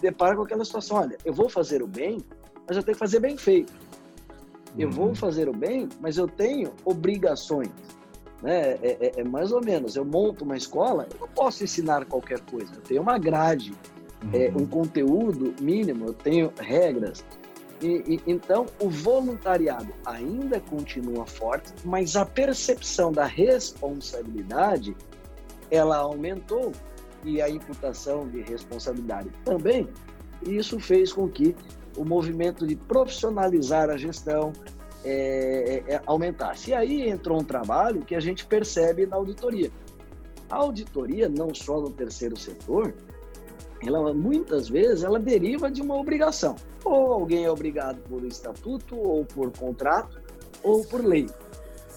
depara 0.00 0.36
com 0.36 0.42
aquela 0.42 0.64
situação: 0.64 0.98
olha, 0.98 1.16
eu 1.24 1.32
vou 1.32 1.48
fazer 1.48 1.82
o 1.82 1.86
bem, 1.86 2.18
mas 2.66 2.76
eu 2.76 2.82
tenho 2.82 2.94
que 2.94 2.98
fazer 2.98 3.20
bem 3.20 3.36
feito. 3.36 3.72
Eu 4.76 4.88
uhum. 4.88 4.94
vou 4.94 5.14
fazer 5.14 5.48
o 5.48 5.52
bem, 5.52 5.88
mas 6.00 6.16
eu 6.16 6.26
tenho 6.26 6.72
obrigações. 6.84 7.70
Né? 8.42 8.72
É, 8.82 8.96
é, 9.00 9.12
é, 9.20 9.24
mais 9.24 9.52
ou 9.52 9.62
menos, 9.62 9.96
eu 9.96 10.04
monto 10.04 10.44
uma 10.44 10.56
escola, 10.56 11.06
eu 11.12 11.20
não 11.20 11.28
posso 11.28 11.62
ensinar 11.62 12.04
qualquer 12.06 12.40
coisa. 12.40 12.74
Eu 12.74 12.80
tenho 12.82 13.02
uma 13.02 13.18
grade, 13.18 13.72
é, 14.32 14.48
uhum. 14.48 14.62
um 14.62 14.66
conteúdo 14.66 15.54
mínimo, 15.60 16.06
eu 16.06 16.14
tenho 16.14 16.52
regras. 16.58 17.24
E, 17.82 18.14
e, 18.14 18.22
então, 18.26 18.66
o 18.80 18.88
voluntariado 18.88 19.92
ainda 20.06 20.60
continua 20.60 21.26
forte, 21.26 21.72
mas 21.84 22.14
a 22.14 22.24
percepção 22.24 23.10
da 23.10 23.24
responsabilidade 23.24 24.96
ela 25.70 25.96
aumentou 25.96 26.70
e 27.24 27.42
a 27.42 27.48
imputação 27.48 28.28
de 28.28 28.40
responsabilidade 28.42 29.30
também. 29.44 29.88
E 30.46 30.56
isso 30.56 30.78
fez 30.78 31.12
com 31.12 31.28
que 31.28 31.56
o 31.96 32.04
movimento 32.04 32.66
de 32.66 32.76
profissionalizar 32.76 33.90
a 33.90 33.96
gestão 33.96 34.52
é, 35.04 35.82
é, 35.88 35.94
é 35.94 36.02
aumentasse. 36.06 36.70
E 36.70 36.74
aí 36.74 37.08
entrou 37.08 37.40
um 37.40 37.44
trabalho 37.44 38.02
que 38.02 38.14
a 38.14 38.20
gente 38.20 38.46
percebe 38.46 39.06
na 39.06 39.16
auditoria. 39.16 39.70
A 40.48 40.56
auditoria, 40.56 41.28
não 41.28 41.54
só 41.54 41.80
no 41.80 41.90
terceiro 41.90 42.38
setor, 42.38 42.94
ela 43.86 44.12
muitas 44.14 44.68
vezes 44.68 45.02
ela 45.02 45.18
deriva 45.18 45.70
de 45.70 45.82
uma 45.82 45.96
obrigação. 45.96 46.56
Ou 46.84 47.12
alguém 47.12 47.44
é 47.44 47.50
obrigado 47.50 48.00
por 48.08 48.24
estatuto, 48.24 48.96
ou 48.96 49.24
por 49.24 49.50
contrato, 49.56 50.20
ou 50.62 50.84
por 50.84 51.04
lei, 51.04 51.28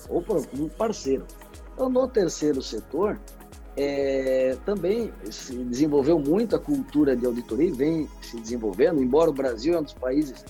ou 0.09 0.21
por 0.21 0.45
um 0.57 0.67
parceiro. 0.67 1.25
Então, 1.73 1.89
no 1.89 2.07
terceiro 2.07 2.61
setor, 2.61 3.19
é, 3.77 4.57
também 4.65 5.11
se 5.29 5.53
desenvolveu 5.65 6.17
muito 6.17 6.55
a 6.55 6.59
cultura 6.59 7.15
de 7.15 7.25
auditoria, 7.25 7.73
vem 7.73 8.09
se 8.21 8.39
desenvolvendo, 8.39 9.01
embora 9.03 9.29
o 9.29 9.33
Brasil 9.33 9.75
é 9.75 9.79
um 9.79 9.83
dos 9.83 9.93
países, 9.93 10.45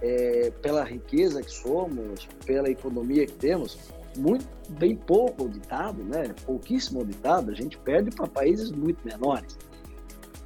é, 0.00 0.50
pela 0.62 0.82
riqueza 0.82 1.42
que 1.42 1.50
somos, 1.50 2.26
pela 2.44 2.68
economia 2.70 3.26
que 3.26 3.34
temos, 3.34 3.78
muito 4.16 4.46
bem 4.70 4.96
pouco 4.96 5.42
auditado, 5.42 6.02
né? 6.02 6.34
pouquíssimo 6.44 7.00
auditado, 7.00 7.50
a 7.50 7.54
gente 7.54 7.78
perde 7.78 8.10
para 8.10 8.26
países 8.26 8.70
muito 8.70 9.04
menores. 9.04 9.56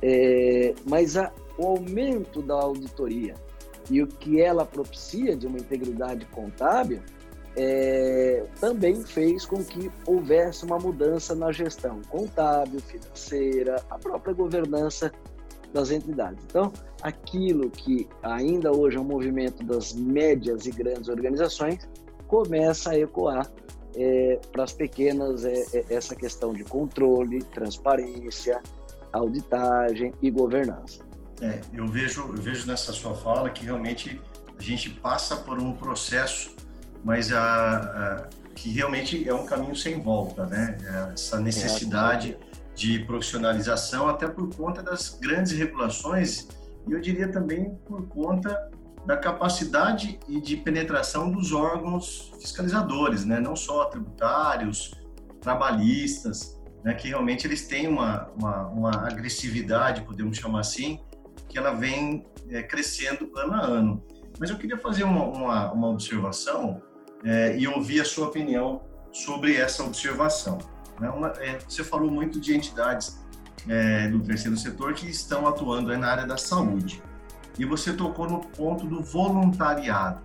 É, 0.03 0.75
mas 0.85 1.17
a, 1.17 1.33
o 1.59 1.67
aumento 1.67 2.43
da 2.43 2.55
auditoria 2.55 3.35
e 3.91 4.03
o 4.03 4.07
que 4.07 4.41
ela 4.41 4.65
propicia 4.65 5.37
de 5.37 5.47
uma 5.47 5.59
integridade 5.59 6.27
contábil 6.27 7.01
é, 7.57 8.45
também 8.61 9.03
fez 9.03 9.47
com 9.47 9.65
que 9.65 9.91
houvesse 10.07 10.65
uma 10.65 10.79
mudança 10.79 11.35
na 11.35 11.51
gestão 11.51 12.03
contábil, 12.11 12.81
financeira, 12.81 13.83
a 13.89 13.99
própria 13.99 14.35
governança 14.35 15.11
das 15.73 15.91
entidades. 15.91 16.45
Então, 16.45 16.73
aquilo 17.03 17.71
que 17.71 18.09
ainda 18.23 18.73
hoje 18.73 18.99
é 18.99 19.01
um 19.01 19.05
movimento 19.05 19.65
das 19.65 19.95
médias 19.95 20.67
e 20.67 20.71
grandes 20.71 21.09
organizações 21.09 21.89
começa 22.27 22.91
a 22.91 22.99
ecoar 22.99 23.51
é, 23.95 24.39
para 24.53 24.65
as 24.65 24.73
pequenas 24.73 25.45
é, 25.45 25.55
é 25.73 25.85
essa 25.89 26.15
questão 26.15 26.53
de 26.53 26.65
controle, 26.65 27.43
transparência, 27.45 28.61
auditagem 29.17 30.13
e 30.23 30.31
governança. 30.31 31.05
É, 31.41 31.61
eu 31.73 31.87
vejo, 31.87 32.23
eu 32.23 32.41
vejo 32.41 32.67
nessa 32.67 32.93
sua 32.93 33.15
fala 33.15 33.51
que 33.51 33.65
realmente 33.65 34.21
a 34.59 34.63
gente 34.63 34.89
passa 34.91 35.37
por 35.37 35.59
um 35.59 35.73
processo, 35.73 36.55
mas 37.05 37.33
a, 37.33 37.77
a 38.23 38.29
que 38.55 38.71
realmente 38.71 39.29
é 39.29 39.35
um 39.35 39.45
caminho 39.45 39.77
sem 39.77 40.01
volta, 40.01 40.47
né? 40.47 40.79
É 40.83 41.13
essa 41.13 41.39
necessidade 41.39 42.39
de 42.75 43.01
profissionalização, 43.01 44.09
até 44.09 44.27
por 44.27 44.55
conta 44.55 44.83
das 44.83 45.19
grandes 45.21 45.53
regulações 45.53 46.49
e 46.87 46.93
eu 46.93 47.01
diria 47.01 47.29
também 47.29 47.75
por 47.87 48.07
conta 48.07 48.71
da 49.05 49.17
capacidade 49.17 50.19
e 50.29 50.41
de 50.41 50.57
penetração 50.57 51.31
dos 51.31 51.53
órgãos 51.53 52.33
fiscalizadores, 52.41 53.25
né? 53.25 53.41
Não 53.41 53.57
só 53.57 53.85
tributários, 53.87 54.93
trabalhistas, 55.41 56.56
né, 56.87 56.95
que 56.95 57.09
realmente 57.09 57.45
eles 57.45 57.67
têm 57.67 57.89
uma, 57.89 58.31
uma, 58.41 58.69
uma, 58.69 58.91
agressividade, 59.09 60.03
podemos 60.03 60.39
chamar 60.39 60.61
assim, 60.61 61.01
que 61.49 61.59
ela 61.59 61.73
vem 61.73 62.25
é, 62.49 62.63
crescendo 62.63 63.29
ano 63.37 63.55
a 63.55 63.61
ano. 63.61 64.05
Mas 64.39 64.51
eu 64.51 64.57
queria 64.57 64.79
fazer 64.79 65.03
uma, 65.03 65.25
uma, 65.25 65.73
uma 65.73 65.89
observação 65.89 66.81
é, 67.25 67.59
e 67.59 67.67
ouvir 67.67 68.01
a 68.01 68.05
sua 68.05 68.29
opinião 68.29 68.83
sobre 69.11 69.57
essa 69.57 69.83
observação. 69.83 70.59
Né? 71.01 71.11
Uma, 71.11 71.31
é, 71.39 71.59
você 71.59 71.83
falou 71.83 72.09
muito 72.09 72.39
de 72.39 72.55
entidades 72.55 73.21
é, 73.69 74.07
do 74.07 74.21
terceiro 74.21 74.57
setor 74.57 74.95
que 74.95 75.11
estão 75.11 75.45
atuando 75.49 75.97
na 75.99 76.07
área 76.07 76.25
da 76.25 76.37
saúde. 76.37 77.03
e 77.59 77.65
você 77.65 77.93
tocou 77.93 78.31
no 78.31 78.39
ponto 78.39 78.87
do 78.87 79.03
voluntariado. 79.03 80.21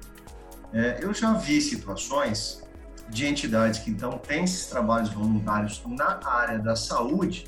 É, 0.71 0.99
eu 1.01 1.11
já 1.11 1.33
vi 1.33 1.59
situações 1.59 2.61
de 3.11 3.27
entidades 3.27 3.79
que 3.79 3.91
então 3.91 4.17
têm 4.17 4.45
esses 4.45 4.67
trabalhos 4.67 5.09
voluntários 5.09 5.81
na 5.85 6.19
área 6.23 6.57
da 6.59 6.75
saúde, 6.75 7.45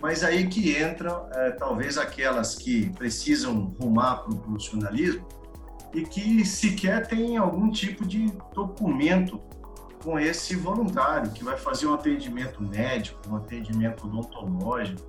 mas 0.00 0.22
aí 0.22 0.46
que 0.46 0.78
entram 0.78 1.26
é, 1.32 1.50
talvez 1.52 1.98
aquelas 1.98 2.54
que 2.54 2.90
precisam 2.90 3.74
rumar 3.80 4.22
para 4.22 4.32
o 4.32 4.38
profissionalismo 4.38 5.26
e 5.92 6.02
que 6.02 6.44
sequer 6.44 7.06
têm 7.06 7.36
algum 7.36 7.70
tipo 7.70 8.06
de 8.06 8.32
documento 8.54 9.40
com 10.02 10.18
esse 10.18 10.54
voluntário 10.54 11.30
que 11.32 11.44
vai 11.44 11.56
fazer 11.56 11.86
um 11.86 11.94
atendimento 11.94 12.62
médico, 12.62 13.20
um 13.28 13.36
atendimento 13.36 14.06
odontológico. 14.06 15.02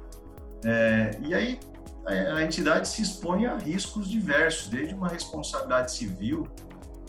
É, 0.64 1.18
e 1.22 1.34
aí 1.34 1.60
a 2.06 2.42
entidade 2.42 2.88
se 2.88 3.02
expõe 3.02 3.46
a 3.46 3.58
riscos 3.58 4.10
diversos, 4.10 4.68
desde 4.68 4.94
uma 4.94 5.08
responsabilidade 5.08 5.94
civil 5.94 6.48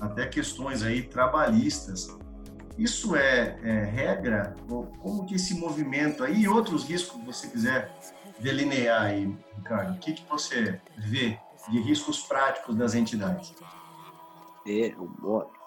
até 0.01 0.27
questões 0.27 0.83
aí 0.83 1.03
trabalhistas. 1.03 2.09
Isso 2.79 3.15
é, 3.15 3.59
é 3.63 3.85
regra? 3.85 4.55
Como 5.01 5.27
que 5.27 5.35
esse 5.35 5.55
movimento 5.55 6.25
aí 6.25 6.43
e 6.43 6.49
outros 6.49 6.85
riscos 6.85 7.21
que 7.21 7.27
você 7.27 7.49
quiser 7.49 7.95
delinear 8.39 9.03
aí, 9.03 9.37
Ricardo? 9.57 9.95
O 9.95 9.99
que, 9.99 10.15
que 10.15 10.29
você 10.29 10.81
vê 10.99 11.39
de 11.71 11.81
riscos 11.81 12.23
práticos 12.23 12.75
das 12.75 12.95
entidades? 12.95 13.55
É, 14.67 14.95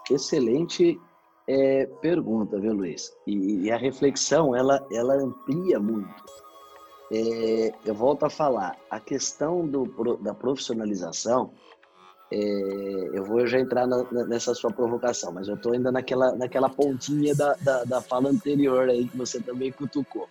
excelente 0.09 1.00
é, 1.47 1.85
pergunta, 2.01 2.59
viu, 2.59 2.74
Luiz? 2.74 3.15
E, 3.25 3.65
e, 3.65 3.71
a 3.71 3.77
reflexão, 3.77 4.55
ela, 4.55 4.85
ela 4.91 5.15
amplia 5.15 5.79
muito. 5.79 6.24
É, 7.12 7.74
eu 7.85 7.93
volto 7.93 8.25
a 8.25 8.29
falar, 8.29 8.77
a 8.89 9.00
questão 9.00 9.65
do, 9.65 9.85
da 10.17 10.33
profissionalização, 10.33 11.51
é, 12.32 13.10
eu 13.13 13.24
vou 13.24 13.46
já 13.46 13.60
entrar 13.60 13.86
na, 13.86 14.03
nessa 14.25 14.53
sua 14.55 14.72
provocação, 14.72 15.32
mas 15.32 15.48
eu 15.48 15.55
estou 15.55 15.74
ainda 15.74 15.91
naquela, 15.91 16.36
naquela 16.36 16.70
pontinha 16.70 17.36
da, 17.36 17.53
da, 17.62 17.84
da, 17.84 18.01
fala 18.01 18.29
anterior 18.29 18.89
aí 18.89 19.08
que 19.08 19.15
você 19.15 19.39
também 19.39 19.72
cutucou. 19.72 20.27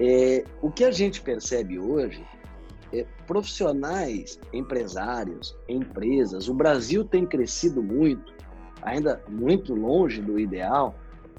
É, 0.00 0.44
o 0.62 0.70
que 0.70 0.84
a 0.84 0.90
gente 0.90 1.20
percebe 1.20 1.78
hoje 1.78 2.24
é 2.92 3.04
profissionais, 3.26 4.38
empresários, 4.52 5.56
empresas, 5.68 6.48
o 6.48 6.54
Brasil 6.54 7.04
tem 7.04 7.26
crescido 7.26 7.82
muito, 7.82 8.32
ainda 8.82 9.22
muito 9.28 9.74
longe 9.74 10.22
do 10.22 10.38
ideal, 10.38 10.94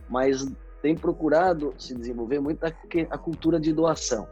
mas 0.10 0.46
tem 0.82 0.96
procurado 0.96 1.74
se 1.78 1.96
desenvolver 1.96 2.40
muito 2.40 2.64
a, 2.64 2.72
a 3.10 3.18
cultura 3.18 3.60
de 3.60 3.74
doação. 3.74 4.28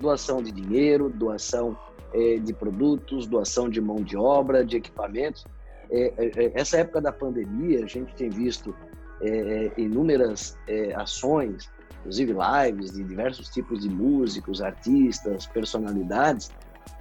Doação 0.00 0.42
de 0.42 0.50
dinheiro, 0.50 1.10
doação 1.10 1.76
é, 2.14 2.38
de 2.38 2.52
produtos, 2.54 3.26
doação 3.26 3.68
de 3.68 3.80
mão 3.80 3.96
de 3.96 4.16
obra, 4.16 4.64
de 4.64 4.76
equipamentos. 4.76 5.44
É, 5.90 6.14
é, 6.16 6.44
é 6.44 6.52
essa 6.54 6.78
época 6.78 7.00
da 7.00 7.12
pandemia, 7.12 7.84
a 7.84 7.88
gente 7.88 8.14
tem 8.14 8.30
visto 8.30 8.74
é, 9.20 9.72
inúmeras 9.76 10.56
ações, 10.96 11.70
inclusive 12.00 12.34
lives 12.34 12.92
de 12.92 13.02
diversos 13.02 13.48
tipos 13.48 13.80
de 13.80 13.88
músicos, 13.88 14.62
artistas, 14.62 15.46
personalidades, 15.46 16.50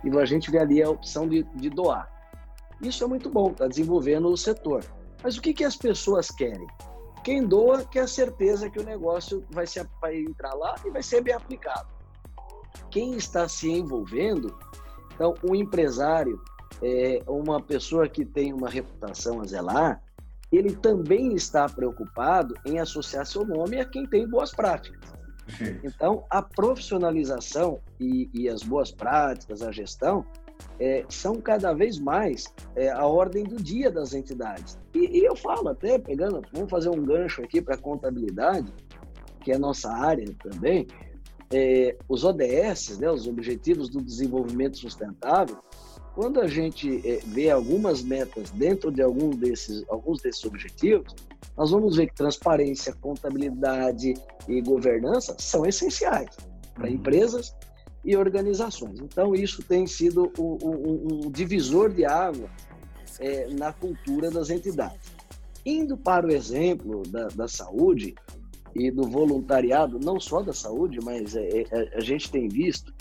e 0.04 0.10
a 0.18 0.26
gente 0.26 0.50
vê 0.52 0.60
ali 0.60 0.82
a 0.82 0.90
opção 0.90 1.28
de, 1.28 1.44
de 1.56 1.70
doar. 1.70 2.12
Isso 2.82 3.04
é 3.04 3.08
muito 3.08 3.30
bom, 3.30 3.52
está 3.52 3.68
desenvolvendo 3.68 4.28
o 4.28 4.38
setor. 4.38 4.84
Mas 5.24 5.38
o 5.38 5.42
que, 5.42 5.54
que 5.54 5.64
as 5.64 5.76
pessoas 5.76 6.30
querem? 6.30 6.68
Quem 7.24 7.46
doa 7.46 7.86
quer 7.86 8.02
a 8.02 8.08
certeza 8.08 8.70
que 8.70 8.80
o 8.80 8.84
negócio 8.84 9.46
vai, 9.50 9.66
se, 9.66 9.82
vai 10.02 10.18
entrar 10.18 10.54
lá 10.54 10.76
e 10.86 10.90
vai 10.90 11.02
ser 11.02 11.22
bem 11.22 11.34
aplicado. 11.34 11.88
Quem 12.90 13.16
está 13.16 13.48
se 13.48 13.72
envolvendo, 13.72 14.54
então, 15.14 15.34
um 15.44 15.56
empresário, 15.56 16.42
é, 16.82 17.22
uma 17.28 17.62
pessoa 17.62 18.08
que 18.08 18.26
tem 18.26 18.54
uma 18.54 18.70
reputação 18.70 19.42
a 19.42 19.46
zelar, 19.46 20.02
ele 20.52 20.76
também 20.76 21.34
está 21.34 21.68
preocupado 21.68 22.54
em 22.66 22.80
associar 22.80 23.26
seu 23.26 23.46
nome 23.46 23.80
a 23.80 23.86
quem 23.86 24.06
tem 24.06 24.28
boas 24.28 24.52
práticas. 24.52 25.14
Então, 25.84 26.24
a 26.30 26.42
profissionalização 26.42 27.80
e, 28.00 28.30
e, 28.34 28.48
as 28.48 28.64
boas 28.64 28.92
práticas, 28.92 29.62
a 29.62 29.72
gestão, 29.72 30.26
é, 30.80 31.04
são 31.10 31.42
cada 31.42 31.74
vez 31.74 32.00
mais 32.00 32.46
é, 32.76 32.90
a 32.90 33.06
ordem 33.06 33.44
do 33.44 33.58
dia 33.58 33.92
das 33.92 34.14
entidades. 34.14 34.80
E, 34.94 35.20
e, 35.20 35.26
eu 35.26 35.36
falo 35.36 35.70
até, 35.70 36.00
pegando, 36.00 36.42
vamos 36.54 36.70
fazer 36.70 36.90
um 36.90 37.04
gancho 37.04 37.42
aqui 37.44 37.62
para 37.62 37.76
a 37.76 37.78
contabilidade, 37.78 38.72
que 39.42 39.52
é 39.52 39.58
nossa 39.58 39.92
área 39.92 40.26
também, 40.42 40.88
é, 41.52 41.96
os 42.08 42.24
ODS, 42.24 42.98
né, 43.00 43.10
os 43.10 43.28
Objetivos 43.28 43.90
do 43.90 44.02
Desenvolvimento 44.02 44.78
Sustentável, 44.78 45.58
quando 46.16 46.40
a 46.40 46.48
gente 46.48 47.02
é, 47.08 47.20
vê 47.26 47.50
algumas 47.50 48.04
metas 48.04 48.52
dentro 48.52 48.92
de 48.92 49.02
algum 49.02 49.32
desses, 49.32 49.84
alguns 49.90 50.22
desses 50.22 50.44
objetivos, 50.46 51.14
nós 51.58 51.72
vamos 51.72 51.96
ver 51.96 52.08
que 52.08 52.16
transparência, 52.16 52.94
contabilidade 52.94 54.14
e 54.48 54.62
governança 54.62 55.36
são 55.40 55.66
essenciais 55.66 56.36
para 56.76 56.88
uhum. 56.88 56.96
empresas 56.96 57.56
e 58.04 58.16
organizações. 58.16 59.00
Então, 59.00 59.34
isso 59.34 59.64
tem 59.64 59.88
sido 59.88 60.32
um, 60.38 60.58
um, 60.64 61.26
um 61.26 61.32
divisor 61.32 61.92
de 61.92 62.06
água 62.06 62.50
é, 63.20 63.48
na 63.54 63.72
cultura 63.72 64.30
das 64.30 64.50
entidades. 64.50 65.14
Indo 65.66 65.98
para 65.98 66.28
o 66.28 66.32
exemplo 66.32 67.04
da, 67.08 67.28
da 67.28 67.48
saúde 67.48 68.14
e 68.76 68.90
do 68.92 69.04
voluntariado, 69.04 70.00
não 70.00 70.20
só 70.20 70.42
da 70.42 70.54
saúde, 70.54 71.00
mas 71.04 71.36
é, 71.36 71.62
é, 71.62 71.98
a 71.98 72.02
gente 72.02 72.32
tem 72.32 72.48
visto, 72.48 72.94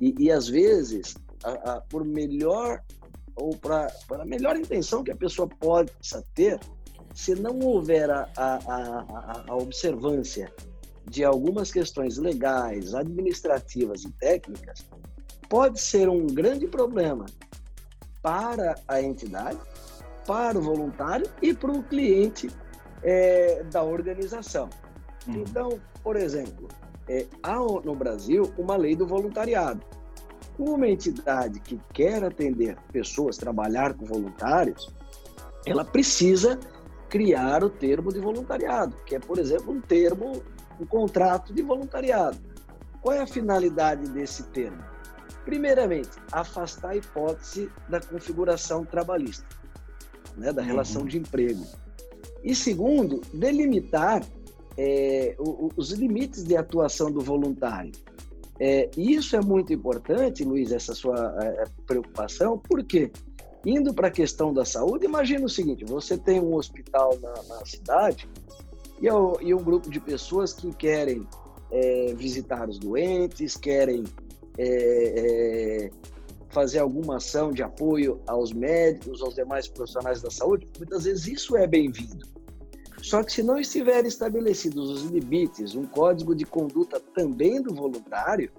e, 0.00 0.14
e 0.18 0.30
às 0.30 0.48
vezes, 0.48 1.16
a, 1.42 1.72
a, 1.72 1.80
por 1.80 2.04
melhor 2.04 2.82
ou 3.34 3.56
para 3.56 3.92
a 4.10 4.24
melhor 4.24 4.56
intenção 4.56 5.04
que 5.04 5.10
a 5.10 5.16
pessoa 5.16 5.48
possa 5.48 6.24
ter, 6.34 6.58
se 7.14 7.34
não 7.34 7.58
houver 7.60 8.10
a, 8.10 8.28
a, 8.36 9.44
a 9.48 9.56
observância 9.56 10.52
de 11.08 11.24
algumas 11.24 11.70
questões 11.70 12.18
legais, 12.18 12.94
administrativas 12.94 14.04
e 14.04 14.10
técnicas, 14.12 14.86
pode 15.48 15.80
ser 15.80 16.08
um 16.08 16.26
grande 16.26 16.66
problema 16.66 17.26
para 18.22 18.74
a 18.88 19.00
entidade, 19.00 19.58
para 20.26 20.58
o 20.58 20.62
voluntário 20.62 21.30
e 21.40 21.54
para 21.54 21.70
o 21.70 21.82
cliente 21.82 22.48
é, 23.02 23.62
da 23.64 23.82
organização. 23.82 24.68
Uhum. 25.28 25.34
Então, 25.34 25.80
por 26.02 26.16
exemplo, 26.16 26.68
é, 27.08 27.26
há 27.42 27.56
no 27.56 27.94
Brasil 27.94 28.52
uma 28.56 28.76
lei 28.76 28.94
do 28.96 29.06
voluntariado. 29.06 29.80
Uma 30.58 30.88
entidade 30.88 31.60
que 31.60 31.78
quer 31.92 32.24
atender 32.24 32.76
pessoas, 32.92 33.36
trabalhar 33.36 33.92
com 33.94 34.06
voluntários, 34.06 34.94
ela 35.66 35.84
precisa 35.84 36.58
criar 37.08 37.62
o 37.62 37.70
termo 37.70 38.12
de 38.12 38.20
voluntariado, 38.20 38.96
que 39.04 39.14
é, 39.14 39.18
por 39.18 39.38
exemplo, 39.38 39.72
um 39.72 39.80
termo 39.80 40.42
um 40.80 40.86
contrato 40.86 41.52
de 41.52 41.62
voluntariado. 41.62 42.38
Qual 43.00 43.14
é 43.14 43.22
a 43.22 43.26
finalidade 43.26 44.08
desse 44.10 44.42
termo? 44.44 44.82
Primeiramente, 45.44 46.10
afastar 46.32 46.90
a 46.90 46.96
hipótese 46.96 47.70
da 47.88 48.00
configuração 48.00 48.84
trabalhista, 48.84 49.46
né, 50.36 50.52
da 50.52 50.62
relação 50.62 51.02
uhum. 51.02 51.08
de 51.08 51.18
emprego. 51.18 51.64
E 52.42 52.54
segundo, 52.54 53.20
delimitar 53.32 54.22
é, 54.76 55.36
os 55.38 55.92
limites 55.92 56.44
de 56.44 56.56
atuação 56.56 57.10
do 57.10 57.20
voluntário. 57.20 57.92
É, 58.58 58.90
isso 58.96 59.36
é 59.36 59.40
muito 59.40 59.72
importante, 59.72 60.44
Luiz, 60.44 60.72
essa 60.72 60.94
sua 60.94 61.36
é, 61.42 61.64
preocupação, 61.86 62.58
porque 62.58 63.10
indo 63.64 63.92
para 63.92 64.08
a 64.08 64.10
questão 64.10 64.52
da 64.52 64.64
saúde, 64.64 65.04
imagina 65.04 65.44
o 65.44 65.48
seguinte: 65.48 65.84
você 65.84 66.16
tem 66.16 66.40
um 66.40 66.54
hospital 66.54 67.18
na, 67.20 67.34
na 67.54 67.66
cidade 67.66 68.28
e, 69.00 69.06
e 69.06 69.54
um 69.54 69.62
grupo 69.62 69.90
de 69.90 70.00
pessoas 70.00 70.52
que 70.52 70.72
querem 70.72 71.26
é, 71.70 72.14
visitar 72.14 72.68
os 72.68 72.78
doentes, 72.78 73.56
querem 73.56 74.04
é, 74.56 75.88
é, 75.88 75.90
fazer 76.48 76.78
alguma 76.78 77.16
ação 77.16 77.52
de 77.52 77.62
apoio 77.62 78.20
aos 78.26 78.52
médicos, 78.52 79.20
aos 79.20 79.34
demais 79.34 79.68
profissionais 79.68 80.22
da 80.22 80.30
saúde, 80.30 80.66
muitas 80.78 81.04
vezes 81.04 81.26
isso 81.26 81.56
é 81.56 81.66
bem-vindo. 81.66 82.35
Só 83.06 83.22
que 83.22 83.30
se 83.30 83.40
não 83.40 83.56
estiverem 83.56 84.08
estabelecidos 84.08 84.90
os 84.90 85.02
limites, 85.04 85.76
um 85.76 85.84
código 85.84 86.34
de 86.34 86.44
conduta 86.44 86.98
também 87.14 87.62
do 87.62 87.72
voluntário, 87.72 88.50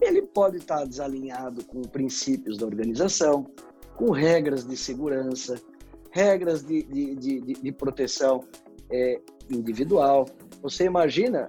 ele 0.00 0.22
pode 0.22 0.58
estar 0.58 0.84
desalinhado 0.84 1.64
com 1.64 1.82
princípios 1.82 2.56
da 2.56 2.66
organização, 2.66 3.50
com 3.96 4.12
regras 4.12 4.64
de 4.64 4.76
segurança, 4.76 5.60
regras 6.12 6.62
de, 6.62 6.84
de, 6.84 7.16
de, 7.16 7.40
de 7.40 7.72
proteção 7.72 8.44
é, 8.88 9.20
individual. 9.50 10.28
Você 10.62 10.84
imagina, 10.84 11.48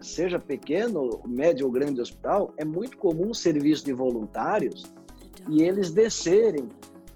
seja 0.00 0.38
pequeno, 0.38 1.20
médio 1.26 1.66
ou 1.66 1.72
grande 1.72 2.00
hospital, 2.00 2.54
é 2.56 2.64
muito 2.64 2.96
comum 2.96 3.32
o 3.32 3.34
serviço 3.34 3.84
de 3.84 3.92
voluntários 3.92 4.90
e 5.46 5.62
eles 5.62 5.90
descerem 5.90 6.70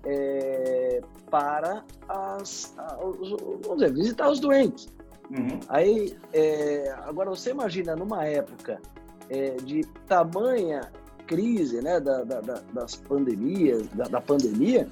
é, 0.07 1.01
para 1.31 1.85
as, 2.09 2.75
vamos 3.01 3.75
dizer, 3.75 3.93
visitar 3.93 4.31
os 4.31 4.41
doentes. 4.41 4.89
Uhum. 5.31 5.59
Aí, 5.69 6.17
é, 6.33 6.95
agora 7.05 7.31
você 7.31 7.51
imagina 7.51 7.97
numa 7.97 8.25
época 8.25 8.81
é, 9.29 9.57
de 9.57 9.85
tamanha 10.07 10.93
crise, 11.27 11.83
né, 11.83 11.99
da, 11.99 12.23
da, 12.23 12.41
das 12.73 12.95
pandemias, 12.95 13.89
da, 13.89 14.05
da 14.05 14.21
pandemia, 14.21 14.89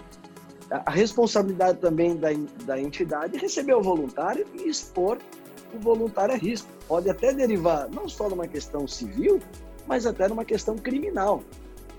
a 0.70 0.90
responsabilidade 0.90 1.78
também 1.78 2.16
da, 2.16 2.30
da 2.64 2.80
entidade 2.80 3.36
é 3.36 3.38
receber 3.38 3.74
o 3.74 3.82
voluntário 3.82 4.44
e 4.54 4.68
expor 4.68 5.18
o 5.72 5.78
voluntário 5.78 6.34
a 6.34 6.38
risco. 6.38 6.68
Pode 6.88 7.08
até 7.08 7.32
derivar 7.32 7.88
não 7.90 8.08
só 8.08 8.28
numa 8.28 8.48
questão 8.48 8.88
civil, 8.88 9.40
mas 9.86 10.06
até 10.06 10.26
numa 10.26 10.44
questão 10.44 10.76
criminal. 10.76 11.42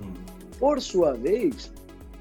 Hum. 0.02 0.14
Por 0.60 0.82
sua 0.82 1.14
vez, 1.14 1.72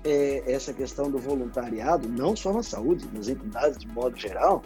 é, 0.05 0.43
essa 0.47 0.73
questão 0.73 1.11
do 1.11 1.19
voluntariado, 1.19 2.09
não 2.09 2.37
só 2.37 2.53
na 2.53 2.63
saúde, 2.63 3.09
nas 3.13 3.29
entidades 3.29 3.79
de 3.79 3.89
modo 3.89 4.17
geral, 4.17 4.63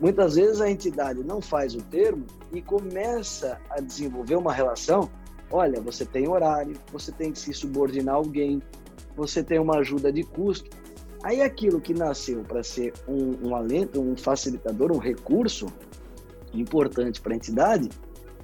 muitas 0.00 0.34
vezes 0.34 0.60
a 0.60 0.70
entidade 0.70 1.22
não 1.24 1.40
faz 1.40 1.74
o 1.74 1.82
termo 1.82 2.26
e 2.52 2.60
começa 2.60 3.58
a 3.70 3.80
desenvolver 3.80 4.36
uma 4.36 4.52
relação. 4.52 5.10
Olha, 5.50 5.80
você 5.80 6.04
tem 6.04 6.28
horário, 6.28 6.76
você 6.92 7.10
tem 7.10 7.32
que 7.32 7.38
se 7.38 7.52
subordinar 7.52 8.14
a 8.14 8.18
alguém, 8.18 8.62
você 9.16 9.42
tem 9.42 9.58
uma 9.58 9.78
ajuda 9.78 10.12
de 10.12 10.22
custo. 10.22 10.70
Aí 11.22 11.40
aquilo 11.40 11.80
que 11.80 11.94
nasceu 11.94 12.42
para 12.42 12.62
ser 12.62 12.92
um, 13.08 13.48
um 13.48 13.56
alento, 13.56 14.00
um 14.00 14.16
facilitador, 14.16 14.92
um 14.92 14.98
recurso 14.98 15.66
importante 16.52 17.20
para 17.20 17.32
a 17.32 17.36
entidade, 17.36 17.88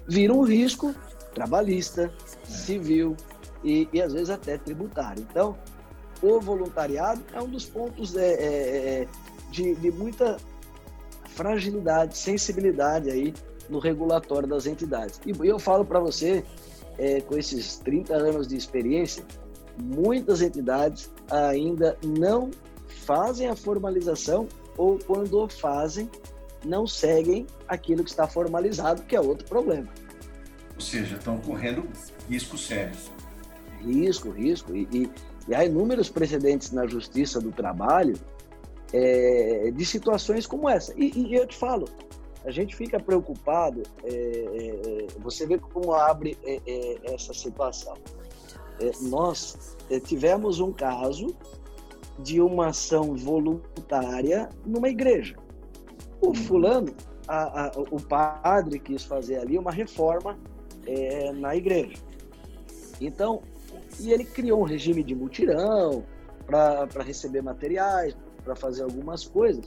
vira 0.08 0.32
um 0.32 0.42
risco 0.42 0.94
trabalhista, 1.34 2.12
civil 2.44 3.16
e, 3.62 3.88
e, 3.92 4.00
às 4.00 4.12
vezes 4.12 4.30
até 4.30 4.58
tributário. 4.58 5.26
Então, 5.30 5.56
o 6.22 6.40
voluntariado 6.40 7.22
é 7.32 7.40
um 7.40 7.48
dos 7.48 7.64
pontos 7.64 8.16
é, 8.16 8.32
é, 8.32 9.02
é, 9.02 9.08
de, 9.50 9.74
de 9.74 9.90
muita 9.90 10.36
fragilidade, 11.34 12.16
sensibilidade 12.16 13.10
aí 13.10 13.34
no 13.68 13.78
regulatório 13.78 14.48
das 14.48 14.66
entidades. 14.66 15.20
E 15.24 15.30
eu 15.46 15.58
falo 15.58 15.84
para 15.84 16.00
você, 16.00 16.44
é, 16.98 17.20
com 17.20 17.38
esses 17.38 17.78
30 17.78 18.14
anos 18.14 18.48
de 18.48 18.56
experiência, 18.56 19.24
muitas 19.78 20.42
entidades 20.42 21.10
ainda 21.30 21.96
não 22.04 22.50
fazem 23.06 23.48
a 23.48 23.56
formalização 23.56 24.46
ou 24.76 24.98
quando 24.98 25.48
fazem, 25.48 26.10
não 26.64 26.86
seguem 26.86 27.46
aquilo 27.66 28.04
que 28.04 28.10
está 28.10 28.26
formalizado, 28.26 29.02
que 29.02 29.16
é 29.16 29.20
outro 29.20 29.46
problema. 29.46 29.88
Ou 30.74 30.80
seja, 30.80 31.16
estão 31.16 31.38
correndo 31.38 31.88
riscos 32.28 32.66
sérios. 32.66 33.10
Risco, 33.84 34.30
risco. 34.30 34.74
E, 34.74 34.88
e, 34.92 35.10
e 35.50 35.54
há 35.54 35.64
inúmeros 35.64 36.08
precedentes 36.08 36.70
na 36.70 36.86
Justiça 36.86 37.40
do 37.40 37.50
Trabalho 37.50 38.14
é, 38.92 39.72
de 39.74 39.84
situações 39.84 40.46
como 40.46 40.68
essa. 40.68 40.94
E, 40.96 41.10
e, 41.10 41.34
eu 41.34 41.44
te 41.44 41.56
falo, 41.56 41.88
a 42.44 42.52
gente 42.52 42.76
fica 42.76 43.00
preocupado, 43.00 43.82
é, 44.04 44.12
é, 44.12 45.06
você 45.18 45.48
vê 45.48 45.58
como 45.58 45.92
abre 45.92 46.38
é, 46.44 46.60
é, 46.64 47.14
essa 47.14 47.34
situação. 47.34 47.94
É, 48.80 48.92
nós 49.08 49.76
tivemos 50.04 50.60
um 50.60 50.72
caso 50.72 51.34
de 52.20 52.40
uma 52.40 52.68
ação 52.68 53.16
voluntária 53.16 54.48
numa 54.64 54.88
igreja. 54.88 55.34
O 56.20 56.28
uhum. 56.28 56.34
fulano, 56.34 56.94
a, 57.26 57.66
a, 57.66 57.72
o 57.90 58.00
padre 58.00 58.78
quis 58.78 59.02
fazer 59.02 59.38
ali 59.38 59.58
uma 59.58 59.72
reforma 59.72 60.38
é, 60.86 61.32
na 61.32 61.56
igreja. 61.56 61.96
Então, 63.00 63.42
e 63.98 64.12
ele 64.12 64.24
criou 64.24 64.60
um 64.60 64.64
regime 64.64 65.02
de 65.02 65.14
mutirão 65.14 66.04
para 66.46 67.02
receber 67.02 67.42
materiais, 67.42 68.16
para 68.44 68.54
fazer 68.54 68.82
algumas 68.82 69.24
coisas. 69.24 69.64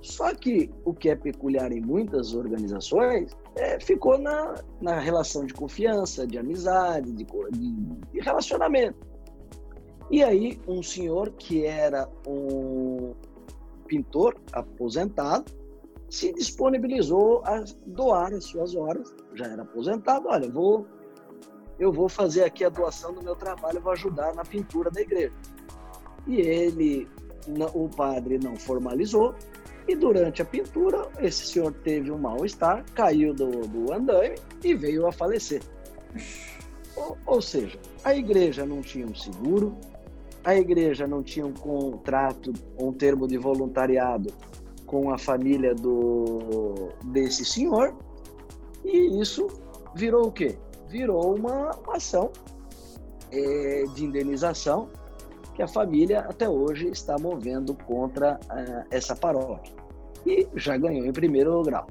Só 0.00 0.34
que 0.34 0.68
o 0.84 0.92
que 0.92 1.10
é 1.10 1.14
peculiar 1.16 1.70
em 1.70 1.80
muitas 1.80 2.34
organizações 2.34 3.36
é, 3.54 3.78
ficou 3.78 4.18
na, 4.18 4.54
na 4.80 4.98
relação 4.98 5.46
de 5.46 5.54
confiança, 5.54 6.26
de 6.26 6.38
amizade, 6.38 7.12
de, 7.12 7.24
de, 7.24 8.20
relacionamento. 8.20 8.98
E 10.10 10.22
aí, 10.22 10.60
um 10.66 10.82
senhor 10.82 11.30
que 11.30 11.64
era 11.64 12.08
um 12.26 13.14
pintor 13.86 14.36
aposentado 14.52 15.52
se 16.10 16.32
disponibilizou 16.32 17.40
a 17.44 17.64
doar 17.86 18.34
as 18.34 18.44
suas 18.44 18.74
horas, 18.74 19.14
já 19.34 19.46
era 19.46 19.62
aposentado, 19.62 20.28
olha, 20.28 20.50
vou 20.50 20.86
eu 21.82 21.90
vou 21.90 22.08
fazer 22.08 22.44
aqui 22.44 22.64
a 22.64 22.68
doação 22.68 23.12
do 23.12 23.20
meu 23.20 23.34
trabalho, 23.34 23.80
vou 23.80 23.92
ajudar 23.92 24.32
na 24.34 24.44
pintura 24.44 24.88
da 24.88 25.00
igreja. 25.00 25.32
E 26.28 26.40
ele, 26.40 27.08
o 27.74 27.88
padre 27.88 28.38
não 28.38 28.54
formalizou, 28.54 29.34
e 29.88 29.96
durante 29.96 30.40
a 30.40 30.44
pintura, 30.44 31.08
esse 31.18 31.44
senhor 31.44 31.72
teve 31.72 32.12
um 32.12 32.18
mal-estar, 32.18 32.84
caiu 32.94 33.34
do, 33.34 33.66
do 33.66 33.92
andaime 33.92 34.36
e 34.62 34.74
veio 34.74 35.08
a 35.08 35.12
falecer. 35.12 35.60
Ou, 36.94 37.18
ou 37.26 37.42
seja, 37.42 37.76
a 38.04 38.14
igreja 38.14 38.64
não 38.64 38.80
tinha 38.80 39.04
um 39.04 39.14
seguro, 39.16 39.76
a 40.44 40.54
igreja 40.54 41.08
não 41.08 41.20
tinha 41.20 41.44
um 41.44 41.52
contrato, 41.52 42.52
um 42.78 42.92
termo 42.92 43.26
de 43.26 43.36
voluntariado 43.38 44.32
com 44.86 45.12
a 45.12 45.18
família 45.18 45.74
do 45.74 46.90
desse 47.06 47.44
senhor, 47.44 47.92
e 48.84 49.20
isso 49.20 49.48
virou 49.96 50.28
o 50.28 50.30
quê? 50.30 50.56
Virou 50.92 51.34
uma, 51.34 51.74
uma 51.76 51.96
ação 51.96 52.30
é, 53.30 53.84
de 53.94 54.04
indenização 54.04 54.90
que 55.54 55.62
a 55.62 55.66
família 55.66 56.20
até 56.20 56.46
hoje 56.46 56.88
está 56.88 57.16
movendo 57.18 57.74
contra 57.74 58.38
é, 58.50 58.96
essa 58.96 59.16
paróquia. 59.16 59.74
E 60.26 60.46
já 60.54 60.76
ganhou 60.76 61.06
em 61.06 61.12
primeiro 61.12 61.62
grau. 61.62 61.86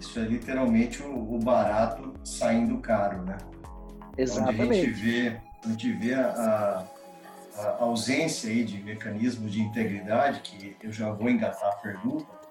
Isso 0.00 0.18
é 0.18 0.22
literalmente 0.24 1.00
o, 1.00 1.34
o 1.34 1.38
barato 1.38 2.12
saindo 2.24 2.78
caro, 2.78 3.22
né? 3.22 3.38
Exatamente. 4.18 4.62
Onde 4.62 4.72
a 4.72 4.84
gente 4.84 4.92
vê 4.92 5.40
a 5.64 5.68
gente 5.68 5.92
vê 5.92 6.14
a, 6.14 6.84
a, 7.56 7.76
ausência 7.78 8.50
aí 8.50 8.64
de 8.64 8.82
mecanismo 8.82 9.48
de 9.48 9.62
integridade, 9.62 10.40
que 10.40 10.76
eu 10.82 10.90
já 10.90 11.12
vou 11.12 11.28
engatar 11.30 11.68
a 11.68 11.76
pergunta. 11.76 12.41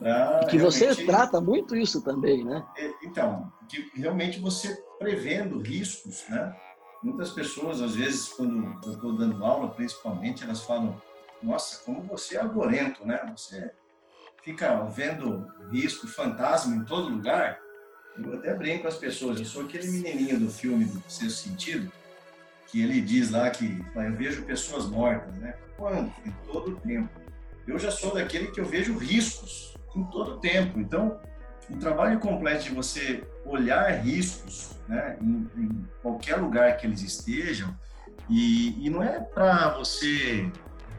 E 0.00 0.46
que 0.46 0.58
você 0.58 0.94
trata 1.06 1.40
muito 1.40 1.74
isso 1.74 2.02
também, 2.02 2.44
né? 2.44 2.64
É, 2.76 2.92
então, 3.02 3.50
que 3.68 3.90
realmente 3.94 4.38
você 4.40 4.76
prevendo 4.98 5.58
riscos, 5.58 6.24
né? 6.28 6.54
Muitas 7.02 7.30
pessoas, 7.30 7.80
às 7.80 7.94
vezes, 7.94 8.28
quando 8.28 8.78
eu 8.84 8.92
estou 8.92 9.16
dando 9.16 9.44
aula, 9.44 9.70
principalmente, 9.70 10.44
elas 10.44 10.62
falam: 10.62 11.00
Nossa, 11.42 11.82
como 11.84 12.02
você 12.02 12.36
é 12.36 12.40
agorento, 12.40 13.06
né? 13.06 13.32
Você 13.36 13.70
fica 14.42 14.84
vendo 14.84 15.46
risco, 15.70 16.06
fantasma 16.06 16.76
em 16.76 16.84
todo 16.84 17.08
lugar. 17.08 17.58
Eu 18.18 18.34
até 18.34 18.54
brinco 18.54 18.82
com 18.82 18.88
as 18.88 18.96
pessoas. 18.96 19.38
Eu 19.38 19.46
sou 19.46 19.64
aquele 19.64 19.88
menininho 19.88 20.40
do 20.40 20.50
filme 20.50 20.84
do 20.84 21.02
Sexto 21.08 21.48
Sentido, 21.48 21.92
que 22.66 22.82
ele 22.82 23.00
diz 23.00 23.30
lá 23.30 23.50
que 23.50 23.82
eu 23.94 24.16
vejo 24.16 24.44
pessoas 24.44 24.86
mortas, 24.86 25.34
né? 25.36 25.54
Quando? 25.76 26.12
Em 26.24 26.30
todo 26.46 26.72
o 26.72 26.80
tempo. 26.80 27.10
Eu 27.66 27.78
já 27.78 27.90
sou 27.90 28.14
daquele 28.14 28.50
que 28.50 28.60
eu 28.60 28.64
vejo 28.64 28.96
riscos 28.96 29.76
em 29.96 30.04
todo 30.04 30.32
o 30.32 30.38
tempo. 30.38 30.78
Então, 30.78 31.18
o 31.70 31.76
trabalho 31.78 32.18
completo 32.20 32.64
de 32.64 32.70
você 32.70 33.24
olhar 33.44 33.90
riscos, 34.00 34.76
né, 34.88 35.16
em, 35.20 35.50
em 35.56 35.88
qualquer 36.02 36.36
lugar 36.36 36.76
que 36.76 36.86
eles 36.86 37.02
estejam, 37.02 37.74
e, 38.28 38.86
e 38.86 38.90
não 38.90 39.02
é 39.02 39.20
para 39.20 39.70
você 39.70 40.50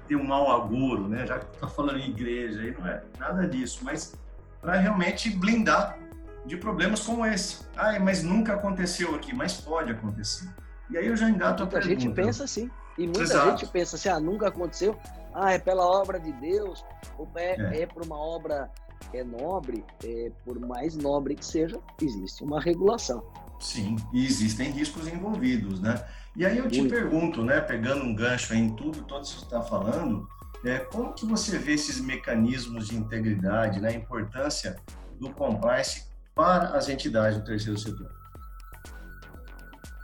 ter 0.07 0.15
um 0.15 0.23
mau 0.23 0.49
agouro, 0.51 1.07
né? 1.07 1.25
Já 1.27 1.39
que 1.39 1.53
está 1.53 1.67
falando 1.67 1.99
em 1.99 2.09
igreja, 2.09 2.61
aí 2.61 2.75
não 2.77 2.87
é 2.87 3.03
nada 3.19 3.47
disso, 3.47 3.79
mas 3.83 4.15
para 4.61 4.75
realmente 4.75 5.29
blindar 5.29 5.97
de 6.45 6.55
problemas 6.55 7.01
como 7.01 7.25
esse. 7.25 7.65
Ah, 7.75 7.99
mas 7.99 8.23
nunca 8.23 8.53
aconteceu 8.53 9.13
aqui, 9.13 9.35
mas 9.35 9.59
pode 9.59 9.91
acontecer. 9.91 10.47
E 10.89 10.97
aí 10.97 11.07
eu 11.07 11.17
já 11.17 11.29
engato 11.29 11.63
muita 11.63 11.77
a 11.77 11.81
pergunta. 11.81 12.01
gente 12.01 12.15
pensa 12.15 12.43
assim. 12.45 12.71
E 12.97 13.03
muita 13.03 13.21
Exato. 13.21 13.59
gente 13.59 13.67
pensa 13.67 13.95
assim, 13.97 14.09
ah, 14.09 14.19
nunca 14.19 14.47
aconteceu. 14.47 14.97
Ah, 15.33 15.51
é 15.51 15.59
pela 15.59 15.85
obra 15.85 16.19
de 16.19 16.31
Deus, 16.31 16.83
ou 17.17 17.29
é, 17.35 17.55
é. 17.55 17.81
é 17.81 17.85
por 17.85 18.03
uma 18.03 18.17
obra 18.17 18.71
é 19.13 19.23
nobre, 19.23 19.83
é, 20.03 20.31
por 20.43 20.59
mais 20.59 20.95
nobre 20.95 21.35
que 21.35 21.45
seja, 21.45 21.79
existe 22.01 22.43
uma 22.43 22.59
regulação. 22.59 23.23
Sim, 23.59 23.95
e 24.13 24.25
existem 24.25 24.69
riscos 24.71 25.07
envolvidos, 25.07 25.79
né? 25.79 26.05
E 26.35 26.45
aí 26.45 26.57
eu 26.57 26.67
te 26.67 26.79
Muito. 26.79 26.93
pergunto, 26.93 27.43
né, 27.43 27.59
pegando 27.59 28.03
um 28.03 28.13
gancho 28.13 28.53
em 28.53 28.69
tudo, 28.75 29.03
todo 29.03 29.23
isso 29.23 29.37
que 29.37 29.43
está 29.45 29.61
falando, 29.61 30.27
é, 30.63 30.79
como 30.79 31.13
que 31.13 31.25
você 31.25 31.57
vê 31.57 31.73
esses 31.73 31.99
mecanismos 31.99 32.87
de 32.87 32.95
integridade, 32.95 33.79
né, 33.79 33.89
a 33.89 33.93
importância 33.93 34.75
do 35.19 35.31
compliance 35.31 36.05
para 36.35 36.77
as 36.77 36.89
entidades 36.89 37.39
do 37.39 37.43
terceiro 37.43 37.79
setor? 37.79 38.11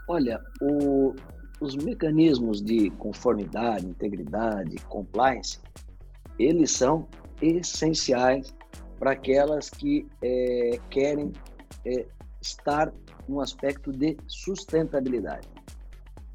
Olha, 0.08 0.42
o, 0.60 1.14
os 1.60 1.76
mecanismos 1.76 2.60
de 2.60 2.90
conformidade, 2.90 3.86
integridade, 3.86 4.76
compliance, 4.88 5.60
eles 6.38 6.72
são 6.72 7.06
essenciais 7.40 8.54
para 9.04 9.12
aquelas 9.12 9.68
que 9.68 10.06
é, 10.22 10.80
querem 10.88 11.30
é, 11.84 12.06
estar 12.40 12.90
no 13.28 13.38
aspecto 13.42 13.92
de 13.92 14.16
sustentabilidade. 14.26 15.46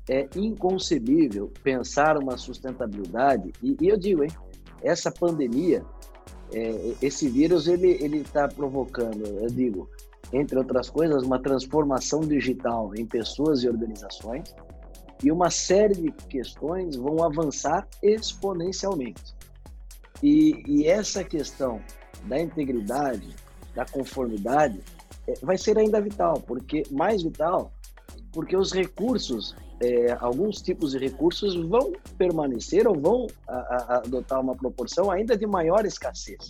É 0.07 0.29
inconcebível 0.35 1.51
pensar 1.63 2.15
uma 2.15 2.37
sustentabilidade, 2.37 3.51
e, 3.63 3.75
e 3.81 3.87
eu 3.87 3.97
digo, 3.97 4.23
hein, 4.23 4.29
essa 4.83 5.11
pandemia, 5.11 5.83
é, 6.53 6.93
esse 7.01 7.27
vírus, 7.27 7.67
ele 7.67 8.17
está 8.17 8.47
provocando, 8.47 9.25
eu 9.25 9.47
digo, 9.47 9.89
entre 10.31 10.59
outras 10.59 10.91
coisas, 10.91 11.23
uma 11.23 11.41
transformação 11.41 12.19
digital 12.19 12.91
em 12.95 13.03
pessoas 13.03 13.63
e 13.63 13.67
organizações, 13.67 14.55
e 15.23 15.31
uma 15.31 15.49
série 15.49 15.95
de 15.95 16.11
questões 16.11 16.95
vão 16.95 17.23
avançar 17.23 17.87
exponencialmente. 18.03 19.33
E, 20.21 20.61
e 20.67 20.85
essa 20.85 21.23
questão 21.23 21.81
da 22.25 22.39
integridade, 22.39 23.35
da 23.75 23.85
conformidade, 23.85 24.79
é, 25.27 25.33
vai 25.41 25.57
ser 25.57 25.77
ainda 25.77 26.01
vital, 26.01 26.41
porque 26.41 26.83
mais 26.91 27.23
vital, 27.23 27.71
porque 28.31 28.55
os 28.55 28.71
recursos, 28.71 29.55
é, 29.81 30.11
alguns 30.19 30.61
tipos 30.61 30.91
de 30.91 30.97
recursos 30.97 31.55
vão 31.67 31.93
permanecer 32.17 32.87
ou 32.87 32.99
vão 32.99 33.27
a, 33.47 33.55
a, 33.55 33.97
adotar 33.97 34.39
uma 34.39 34.55
proporção 34.55 35.09
ainda 35.09 35.37
de 35.37 35.45
maior 35.45 35.85
escassez. 35.85 36.49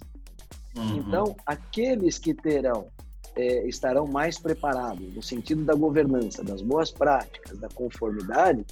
Uhum. 0.75 0.97
Então, 0.97 1.35
aqueles 1.45 2.17
que 2.17 2.33
terão 2.33 2.87
é, 3.35 3.67
estarão 3.67 4.05
mais 4.05 4.37
preparados 4.37 5.13
no 5.13 5.21
sentido 5.21 5.63
da 5.63 5.73
governança, 5.73 6.43
das 6.43 6.61
boas 6.61 6.91
práticas, 6.91 7.57
da 7.57 7.69
conformidade, 7.69 8.65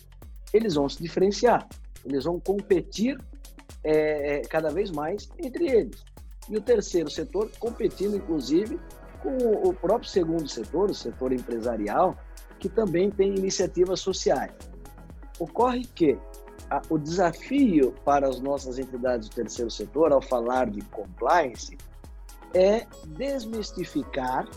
eles 0.54 0.76
vão 0.76 0.88
se 0.90 1.02
diferenciar, 1.02 1.68
eles 2.06 2.24
vão 2.26 2.40
competir 2.40 3.20
é, 3.84 4.38
é 4.38 4.42
cada 4.42 4.70
vez 4.70 4.92
mais 4.92 5.30
entre 5.40 5.70
eles. 5.70 6.04
E 6.50 6.58
o 6.58 6.62
terceiro 6.62 7.10
setor 7.10 7.52
competindo, 7.60 8.16
inclusive, 8.16 8.80
com 9.22 9.36
o 9.68 9.74
próprio 9.74 10.10
segundo 10.10 10.48
setor, 10.48 10.90
o 10.90 10.96
setor 10.96 11.34
empresarial, 11.34 12.18
que 12.60 12.70
também 12.70 13.10
tem 13.10 13.36
iniciativas 13.36 14.00
sociais. 14.00 14.54
Ocorre 15.40 15.86
que 15.86 16.18
a, 16.70 16.82
o 16.90 16.98
desafio 16.98 17.94
para 18.04 18.28
as 18.28 18.40
nossas 18.40 18.80
entidades 18.80 19.30
do 19.30 19.36
terceiro 19.36 19.70
setor, 19.70 20.12
ao 20.12 20.22
falar 20.22 20.70
de 20.70 20.82
compliance, 20.86 21.78
é 22.54 22.86
desmistificar, 23.08 24.48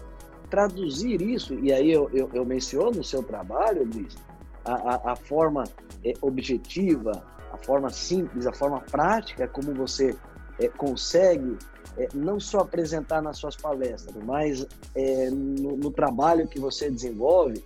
traduzir 0.49 1.21
isso, 1.21 1.55
e 1.55 1.73
aí 1.73 1.93
eu, 1.93 2.09
eu, 2.13 2.31
eu 2.33 2.45
menciono 2.45 3.01
o 3.01 3.05
seu 3.05 3.23
trabalho, 3.23 3.85
Luiz, 3.85 4.17
a, 4.65 4.73
a, 4.73 5.13
a 5.13 5.17
forma 5.17 5.65
é, 6.05 6.13
objetiva, 6.21 7.25
a 7.53 7.57
forma 7.57 7.91
simples, 7.91 8.47
a 8.47 8.53
forma 8.53 8.81
prática 8.81 9.47
como 9.49 9.75
você 9.75 10.17
é, 10.59 10.69
consegue 10.69 11.57
é, 11.97 12.09
não 12.15 12.39
só 12.39 12.61
apresentar 12.61 13.23
nas 13.23 13.39
suas 13.39 13.57
palestras, 13.57 14.15
mas 14.25 14.67
é, 14.95 15.31
no, 15.31 15.77
no, 15.77 15.91
trabalho 15.91 16.49
que 16.49 16.59
você 16.59 16.91
desenvolve, 16.91 17.63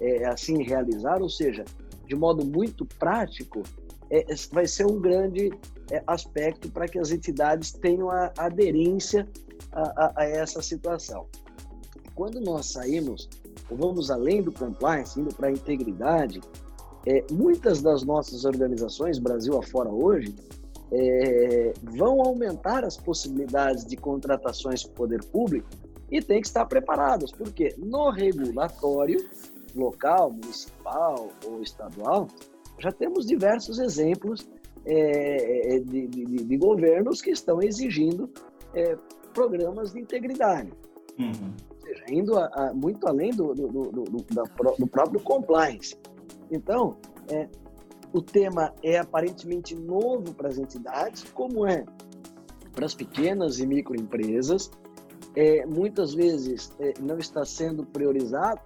é, 0.00 0.26
assim 0.26 0.62
realizar, 0.62 1.20
ou 1.22 1.28
seja, 1.28 1.64
de 2.06 2.14
modo 2.14 2.44
muito 2.44 2.84
prático, 2.84 3.62
é, 4.10 4.24
vai 4.52 4.66
ser 4.66 4.86
um 4.86 5.00
grande 5.00 5.50
é, 5.90 6.02
aspecto 6.06 6.70
para 6.70 6.88
que 6.88 6.98
as 6.98 7.10
entidades 7.10 7.72
tenham 7.72 8.10
a 8.10 8.32
aderência 8.36 9.28
a, 9.72 10.04
a, 10.04 10.12
a 10.16 10.24
essa 10.24 10.62
situação. 10.62 11.26
Quando 12.14 12.40
nós 12.40 12.66
saímos, 12.66 13.28
vamos 13.70 14.10
além 14.10 14.42
do 14.42 14.50
compliance, 14.50 15.20
indo 15.20 15.34
para 15.34 15.48
a 15.48 15.52
integridade, 15.52 16.40
é, 17.06 17.24
muitas 17.30 17.80
das 17.80 18.02
nossas 18.02 18.44
organizações, 18.44 19.18
Brasil 19.18 19.56
afora 19.56 19.88
hoje, 19.88 20.34
é, 20.92 21.72
vão 21.82 22.20
aumentar 22.22 22.84
as 22.84 22.96
possibilidades 22.96 23.84
de 23.84 23.96
contratações 23.96 24.82
do 24.84 24.90
poder 24.90 25.24
público 25.24 25.68
e 26.10 26.22
tem 26.22 26.40
que 26.40 26.46
estar 26.46 26.64
preparadas, 26.66 27.30
porque 27.30 27.74
no 27.76 28.10
regulatório 28.10 29.28
local, 29.74 30.30
municipal 30.30 31.28
ou 31.46 31.62
estadual, 31.62 32.26
já 32.78 32.90
temos 32.90 33.26
diversos 33.26 33.78
exemplos 33.78 34.48
é, 34.86 35.76
é 35.76 35.80
de, 35.80 36.06
de, 36.06 36.24
de, 36.24 36.56
governos 36.56 37.20
que 37.20 37.30
estão 37.30 37.60
exigindo 37.60 38.30
é, 38.74 38.96
programas 39.34 39.92
de 39.92 40.00
integridade. 40.00 40.72
Uhum. 41.18 41.54
Ou 41.70 41.80
seja, 41.80 42.04
indo 42.08 42.38
a, 42.38 42.46
a, 42.46 42.72
muito 42.72 43.06
além 43.06 43.30
do, 43.30 43.54
do, 43.54 43.68
do, 43.68 44.04
do, 44.78 44.86
próprio 44.86 45.20
compliance. 45.20 45.98
Então, 46.50 46.96
é, 47.30 47.48
o 48.12 48.22
tema 48.22 48.72
é 48.82 48.98
aparentemente 48.98 49.74
novo 49.74 50.34
para 50.34 50.48
as 50.48 50.58
entidades, 50.58 51.24
como 51.34 51.66
é 51.66 51.84
para 52.72 52.86
as 52.86 52.94
pequenas 52.94 53.58
e 53.58 53.66
microempresas. 53.66 54.70
É, 55.34 55.66
muitas 55.66 56.14
vezes 56.14 56.72
é, 56.80 56.94
não 57.00 57.18
está 57.18 57.44
sendo 57.44 57.84
priorizado, 57.84 58.60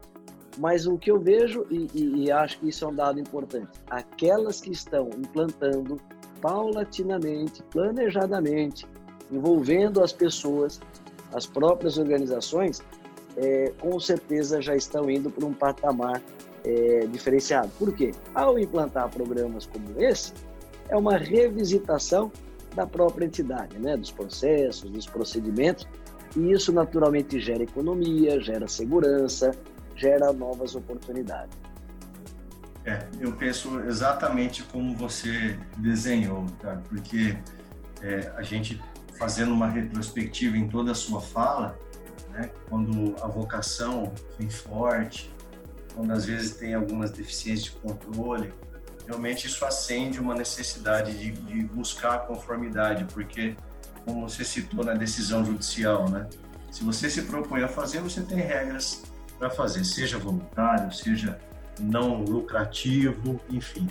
mas 0.58 0.86
o 0.86 0.98
que 0.98 1.10
eu 1.10 1.18
vejo, 1.18 1.66
e, 1.70 1.88
e, 1.94 2.24
e 2.24 2.30
acho 2.30 2.58
que 2.60 2.68
isso 2.68 2.84
é 2.84 2.88
um 2.88 2.94
dado 2.94 3.18
importante, 3.18 3.70
aquelas 3.88 4.60
que 4.60 4.70
estão 4.70 5.08
implantando 5.10 6.00
paulatinamente, 6.40 7.62
planejadamente, 7.64 8.86
envolvendo 9.30 10.02
as 10.02 10.12
pessoas, 10.12 10.80
as 11.32 11.46
próprias 11.46 11.96
organizações, 11.98 12.82
é, 13.36 13.72
com 13.80 13.98
certeza 13.98 14.60
já 14.60 14.76
estão 14.76 15.08
indo 15.10 15.30
para 15.30 15.46
um 15.46 15.54
patamar 15.54 16.20
é, 16.64 17.06
diferenciado. 17.06 17.70
Por 17.78 17.92
quê? 17.92 18.12
Ao 18.34 18.58
implantar 18.58 19.08
programas 19.10 19.66
como 19.66 20.00
esse, 20.00 20.32
é 20.88 20.96
uma 20.96 21.16
revisitação 21.16 22.30
da 22.74 22.86
própria 22.86 23.26
entidade, 23.26 23.78
né? 23.78 23.96
dos 23.96 24.10
processos, 24.10 24.90
dos 24.90 25.06
procedimentos, 25.06 25.86
e 26.36 26.52
isso 26.52 26.72
naturalmente 26.72 27.38
gera 27.38 27.62
economia, 27.62 28.40
gera 28.40 28.66
segurança, 28.66 29.52
gera 29.94 30.32
novas 30.32 30.74
oportunidades. 30.74 31.56
É, 32.84 33.06
eu 33.20 33.32
penso 33.32 33.80
exatamente 33.80 34.62
como 34.64 34.96
você 34.96 35.56
desenhou, 35.78 36.46
porque 36.88 37.36
é, 38.02 38.32
a 38.36 38.42
gente 38.42 38.82
fazendo 39.16 39.52
uma 39.52 39.68
retrospectiva 39.68 40.56
em 40.56 40.68
toda 40.68 40.90
a 40.90 40.94
sua 40.94 41.20
fala, 41.20 41.78
né, 42.30 42.50
quando 42.68 43.14
a 43.22 43.28
vocação 43.28 44.12
vem 44.36 44.50
forte, 44.50 45.32
quando 45.94 46.12
às 46.12 46.24
vezes 46.24 46.56
tem 46.56 46.74
algumas 46.74 47.10
deficiências 47.10 47.64
de 47.64 47.70
controle, 47.72 48.52
realmente 49.06 49.46
isso 49.46 49.64
acende 49.64 50.20
uma 50.20 50.34
necessidade 50.34 51.12
de, 51.16 51.32
de 51.32 51.62
buscar 51.64 52.14
a 52.14 52.18
conformidade, 52.18 53.04
porque, 53.12 53.56
como 54.04 54.28
você 54.28 54.44
citou 54.44 54.84
na 54.84 54.94
decisão 54.94 55.44
judicial, 55.44 56.08
né, 56.08 56.28
se 56.70 56.82
você 56.82 57.10
se 57.10 57.22
propõe 57.22 57.62
a 57.62 57.68
fazer, 57.68 58.00
você 58.00 58.22
tem 58.22 58.38
regras 58.38 59.02
para 59.38 59.50
fazer, 59.50 59.84
seja 59.84 60.18
voluntário, 60.18 60.92
seja 60.92 61.38
não 61.78 62.22
lucrativo, 62.22 63.40
enfim. 63.50 63.88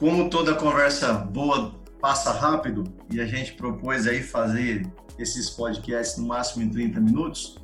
Como 0.00 0.30
toda 0.30 0.54
conversa 0.54 1.12
boa 1.12 1.74
passa 2.00 2.32
rápido 2.32 2.84
e 3.12 3.20
a 3.20 3.26
gente 3.26 3.52
propôs 3.52 4.06
aí 4.06 4.22
fazer 4.22 4.90
esses 5.18 5.50
podcasts 5.50 6.16
no 6.16 6.26
máximo 6.26 6.64
em 6.64 6.70
30 6.70 6.98
minutos, 7.00 7.58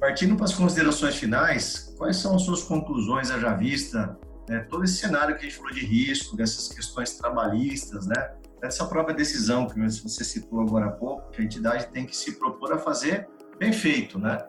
partindo 0.00 0.34
para 0.34 0.46
as 0.46 0.52
considerações 0.52 1.14
finais, 1.14 1.94
quais 1.96 2.16
são 2.16 2.34
as 2.34 2.42
suas 2.42 2.64
conclusões, 2.64 3.28
já 3.28 3.54
vista 3.54 4.18
né, 4.48 4.66
todo 4.68 4.82
esse 4.82 4.94
cenário 4.94 5.36
que 5.36 5.46
a 5.46 5.48
gente 5.48 5.58
falou 5.58 5.72
de 5.72 5.86
risco, 5.86 6.36
dessas 6.36 6.66
questões 6.66 7.12
trabalhistas, 7.12 8.04
né, 8.04 8.32
dessa 8.60 8.84
própria 8.86 9.14
decisão 9.14 9.68
que 9.68 9.78
você 9.78 10.24
citou 10.24 10.62
agora 10.62 10.86
há 10.86 10.90
pouco, 10.90 11.30
que 11.30 11.40
a 11.40 11.44
entidade 11.44 11.86
tem 11.92 12.04
que 12.04 12.16
se 12.16 12.32
propor 12.32 12.72
a 12.72 12.78
fazer 12.78 13.28
bem 13.60 13.72
feito, 13.72 14.18
né? 14.18 14.44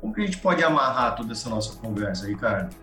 Como 0.00 0.12
que 0.12 0.22
a 0.22 0.26
gente 0.26 0.38
pode 0.38 0.62
amarrar 0.62 1.14
toda 1.14 1.32
essa 1.32 1.48
nossa 1.48 1.76
conversa, 1.76 2.26
Ricardo? 2.26 2.74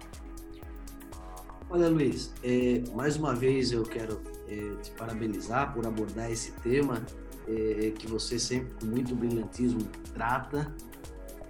Olha, 1.74 1.88
Luiz, 1.88 2.34
é, 2.44 2.84
mais 2.94 3.16
uma 3.16 3.34
vez 3.34 3.72
eu 3.72 3.84
quero 3.84 4.20
é, 4.50 4.76
te 4.84 4.92
parabenizar 4.92 5.74
por 5.74 5.88
abordar 5.88 6.30
esse 6.30 6.52
tema 6.60 7.02
é, 7.48 7.94
que 7.98 8.08
você 8.08 8.38
sempre 8.38 8.74
com 8.74 8.88
muito 8.88 9.16
brilhantismo 9.16 9.80
trata, 10.14 10.70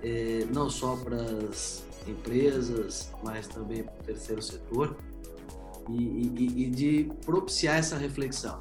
é, 0.03 0.45
não 0.53 0.69
só 0.69 0.95
para 0.95 1.23
as 1.49 1.84
empresas, 2.07 3.12
mas 3.23 3.47
também 3.47 3.81
para 3.81 3.95
o 3.95 4.03
terceiro 4.03 4.43
setor. 4.43 4.95
e, 5.89 6.03
e, 6.38 6.65
e 6.65 6.69
de 6.69 7.12
propiciar 7.25 7.77
essa 7.77 7.97
reflexão. 7.97 8.60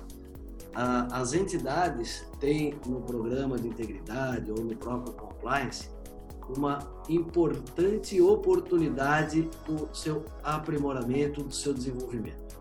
as 0.72 1.34
entidades 1.34 2.24
têm 2.40 2.74
no 2.86 3.02
programa 3.02 3.58
de 3.58 3.68
integridade 3.68 4.50
ou 4.50 4.64
no 4.64 4.74
próprio 4.74 5.12
compliance 5.12 5.90
uma 6.56 6.78
importante 7.08 8.20
oportunidade 8.20 9.48
do 9.66 9.88
seu 9.94 10.24
aprimoramento, 10.42 11.42
do 11.42 11.54
seu 11.54 11.72
desenvolvimento. 11.72 12.60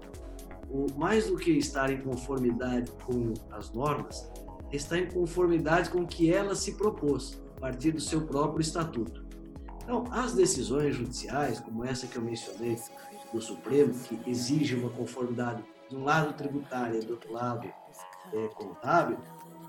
O, 0.70 0.88
mais 0.98 1.28
do 1.28 1.36
que 1.36 1.52
estar 1.52 1.92
em 1.92 2.02
conformidade 2.02 2.92
com 3.06 3.34
as 3.52 3.72
normas, 3.72 4.30
está 4.72 4.98
em 4.98 5.08
conformidade 5.08 5.90
com 5.90 6.02
o 6.02 6.08
que 6.08 6.32
ela 6.32 6.56
se 6.56 6.74
propôs, 6.74 7.42
a 7.58 7.62
partir 7.62 7.92
do 7.92 8.02
seu 8.02 8.22
próprio 8.22 8.62
estatuto. 8.62 9.26
Então, 9.84 10.06
as 10.12 10.34
decisões 10.34 10.96
judiciais, 10.96 11.60
como 11.60 11.84
essa 11.84 12.06
que 12.06 12.16
eu 12.16 12.22
mencionei 12.22 12.78
do 13.34 13.42
Supremo, 13.42 13.94
que 13.94 14.30
exige 14.30 14.76
uma 14.76 14.90
conformidade 14.90 15.64
de 15.90 15.96
um 15.96 16.04
lado 16.04 16.34
tributária 16.34 17.02
do 17.02 17.14
outro 17.14 17.34
lado 17.34 17.68
é, 18.32 18.48
contábil, 18.50 19.18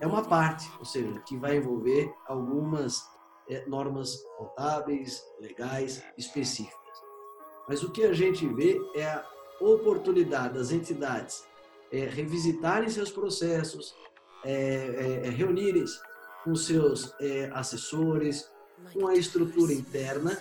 é 0.00 0.06
uma 0.06 0.22
parte, 0.22 0.70
ou 0.78 0.84
seja, 0.84 1.18
que 1.20 1.36
vai 1.36 1.56
envolver 1.56 2.12
algumas 2.26 3.08
é, 3.50 3.66
normas 3.66 4.22
contábeis, 4.38 5.22
legais, 5.40 6.02
específicas. 6.16 6.78
Mas 7.68 7.82
o 7.82 7.90
que 7.90 8.04
a 8.04 8.12
gente 8.12 8.46
vê 8.46 8.80
é 8.94 9.04
a 9.04 9.26
oportunidade 9.60 10.54
das 10.54 10.70
entidades 10.70 11.44
é, 11.92 12.04
revisitarem 12.04 12.88
seus 12.88 13.10
processos, 13.10 13.94
é, 14.44 14.52
é, 14.52 15.26
é 15.26 15.30
reunirem-se 15.30 16.00
com 16.44 16.54
seus 16.54 17.14
é, 17.20 17.50
assessores, 17.52 18.50
com 18.94 19.06
a 19.06 19.14
estrutura 19.14 19.72
interna 19.72 20.40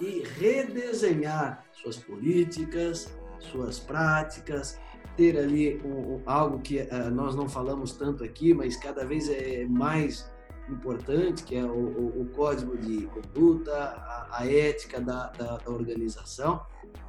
e 0.00 0.20
redesenhar 0.20 1.64
suas 1.72 1.96
políticas, 1.96 3.08
suas 3.38 3.78
práticas, 3.78 4.78
ter 5.16 5.38
ali 5.38 5.80
um, 5.84 6.14
um, 6.14 6.22
algo 6.26 6.60
que 6.60 6.78
uh, 6.78 7.10
nós 7.10 7.34
não 7.34 7.48
falamos 7.48 7.92
tanto 7.92 8.22
aqui, 8.22 8.54
mas 8.54 8.76
cada 8.76 9.04
vez 9.04 9.28
é 9.28 9.64
mais 9.66 10.30
importante, 10.72 11.42
que 11.42 11.56
é 11.56 11.64
o, 11.64 11.68
o, 11.68 12.22
o 12.22 12.26
código 12.34 12.76
de 12.76 13.06
conduta, 13.06 13.72
a, 13.72 14.40
a 14.40 14.46
ética 14.46 15.00
da, 15.00 15.28
da, 15.30 15.56
da, 15.56 15.70
organização, 15.70 16.60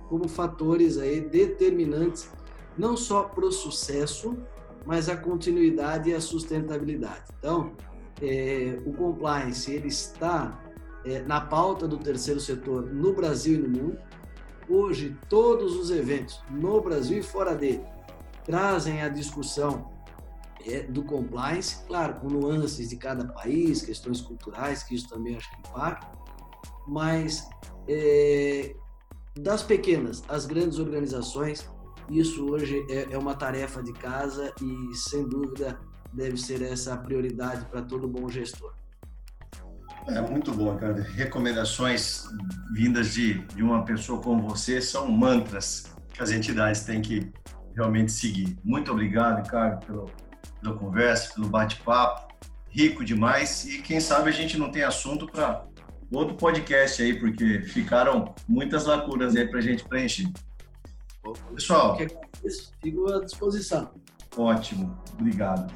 como 0.08 0.28
fatores 0.28 0.98
aí 0.98 1.22
determinantes 1.22 2.30
não 2.78 2.96
só 2.96 3.24
para 3.24 3.46
o 3.46 3.52
sucesso, 3.52 4.38
mas 4.86 5.10
a 5.10 5.18
continuidade 5.18 6.10
e 6.10 6.16
a 6.16 6.22
sustentabilidade. 6.22 7.26
Então, 7.38 7.74
é, 8.22 8.80
o 8.86 8.94
compliance 8.94 9.72
ele 9.72 9.88
está 9.88 10.64
é, 11.06 11.22
na 11.22 11.42
pauta 11.42 11.88
do 11.88 11.98
terceiro 11.98 12.40
setor 12.40 12.86
no 12.92 13.14
Brasil 13.14 13.56
e 13.56 13.68
no 13.68 13.70
mundo. 13.70 13.98
Hoje, 14.70 15.18
todos 15.28 15.76
os 15.76 15.92
eventos 15.92 16.42
no 16.50 16.80
Brasil 16.82 17.20
e 17.20 17.24
fora 17.24 17.56
dele 17.56 17.84
trazem 18.46 19.02
a 19.02 19.10
discussão 19.10 19.92
é, 20.66 20.84
do 20.84 21.04
compliance, 21.04 21.86
claro, 21.86 22.16
com 22.16 22.28
nuances 22.28 22.90
de 22.90 22.98
cada 22.98 23.26
país, 23.26 23.82
questões 23.82 24.22
culturais, 24.22 24.84
que 24.84 24.96
isso 24.96 25.08
também 25.10 25.36
acho 25.36 25.50
que 25.50 25.70
impacta, 25.70 26.08
mas 26.88 27.48
é, 27.88 28.76
das 29.38 29.64
pequenas 29.64 30.24
às 30.28 30.46
grandes 30.46 30.80
organizações, 30.80 31.70
isso 32.10 32.50
hoje 32.52 32.86
é, 32.90 33.14
é 33.14 33.18
uma 33.18 33.36
tarefa 33.36 33.82
de 33.84 33.94
casa 33.94 34.54
e, 34.62 34.96
sem 34.96 35.28
dúvida, 35.28 35.80
deve 36.12 36.38
ser 36.38 36.62
essa 36.62 36.94
a 36.94 36.98
prioridade 36.98 37.66
para 37.66 37.82
todo 37.82 38.08
bom 38.08 38.28
gestor. 38.30 38.74
É 40.08 40.22
muito 40.22 40.52
bom, 40.52 40.76
cara. 40.76 41.02
Recomendações 41.02 42.24
vindas 42.74 43.14
de, 43.14 43.40
de 43.48 43.62
uma 43.62 43.86
pessoa 43.86 44.20
como 44.22 44.50
você 44.50 44.82
são 44.82 45.12
mantras 45.12 45.94
que 46.12 46.24
as 46.24 46.32
entidades 46.32 46.84
têm 46.84 47.02
que 47.02 47.32
realmente 47.76 48.12
seguir. 48.12 48.58
Muito 48.64 48.92
obrigado, 48.92 49.44
Ricardo, 49.44 49.86
pelo, 49.86 50.12
pela 50.62 50.76
conversa, 50.76 51.34
pelo 51.34 51.48
bate-papo. 51.48 52.30
Rico 52.70 53.04
demais. 53.04 53.66
E 53.66 53.82
quem 53.82 54.00
sabe 54.00 54.30
a 54.30 54.34
gente 54.34 54.58
não 54.58 54.72
tem 54.72 54.84
assunto 54.84 55.26
para 55.26 55.66
outro 56.12 56.36
podcast 56.36 57.02
aí, 57.02 57.20
porque 57.20 57.62
ficaram 57.62 58.34
muitas 58.48 58.86
lacunas 58.86 59.36
aí 59.36 59.48
para 59.48 59.60
a 59.60 59.62
gente 59.62 59.84
preencher. 59.86 60.28
Pessoal. 61.54 61.98
Fico 62.82 63.12
à 63.12 63.24
disposição. 63.24 63.92
Ótimo, 64.36 64.98
obrigado. 65.14 65.74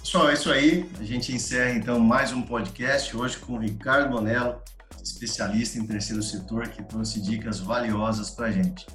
Pessoal, 0.00 0.28
é 0.28 0.34
isso 0.34 0.52
aí. 0.52 0.90
A 1.00 1.04
gente 1.04 1.32
encerra 1.32 1.70
então 1.70 1.98
mais 1.98 2.32
um 2.32 2.42
podcast 2.42 3.16
hoje 3.16 3.38
com 3.38 3.54
o 3.54 3.58
Ricardo 3.58 4.10
Bonello, 4.10 4.60
especialista 5.02 5.78
em 5.78 5.86
terceiro 5.86 6.22
setor, 6.22 6.68
que 6.68 6.82
trouxe 6.82 7.22
dicas 7.22 7.60
valiosas 7.60 8.30
para 8.30 8.46
a 8.46 8.50
gente. 8.50 8.86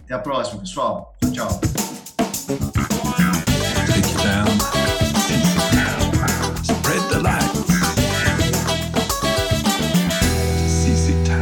Até 0.00 0.14
a 0.14 0.18
próxima, 0.18 0.60
pessoal. 0.60 1.14
Tchau. 1.32 1.85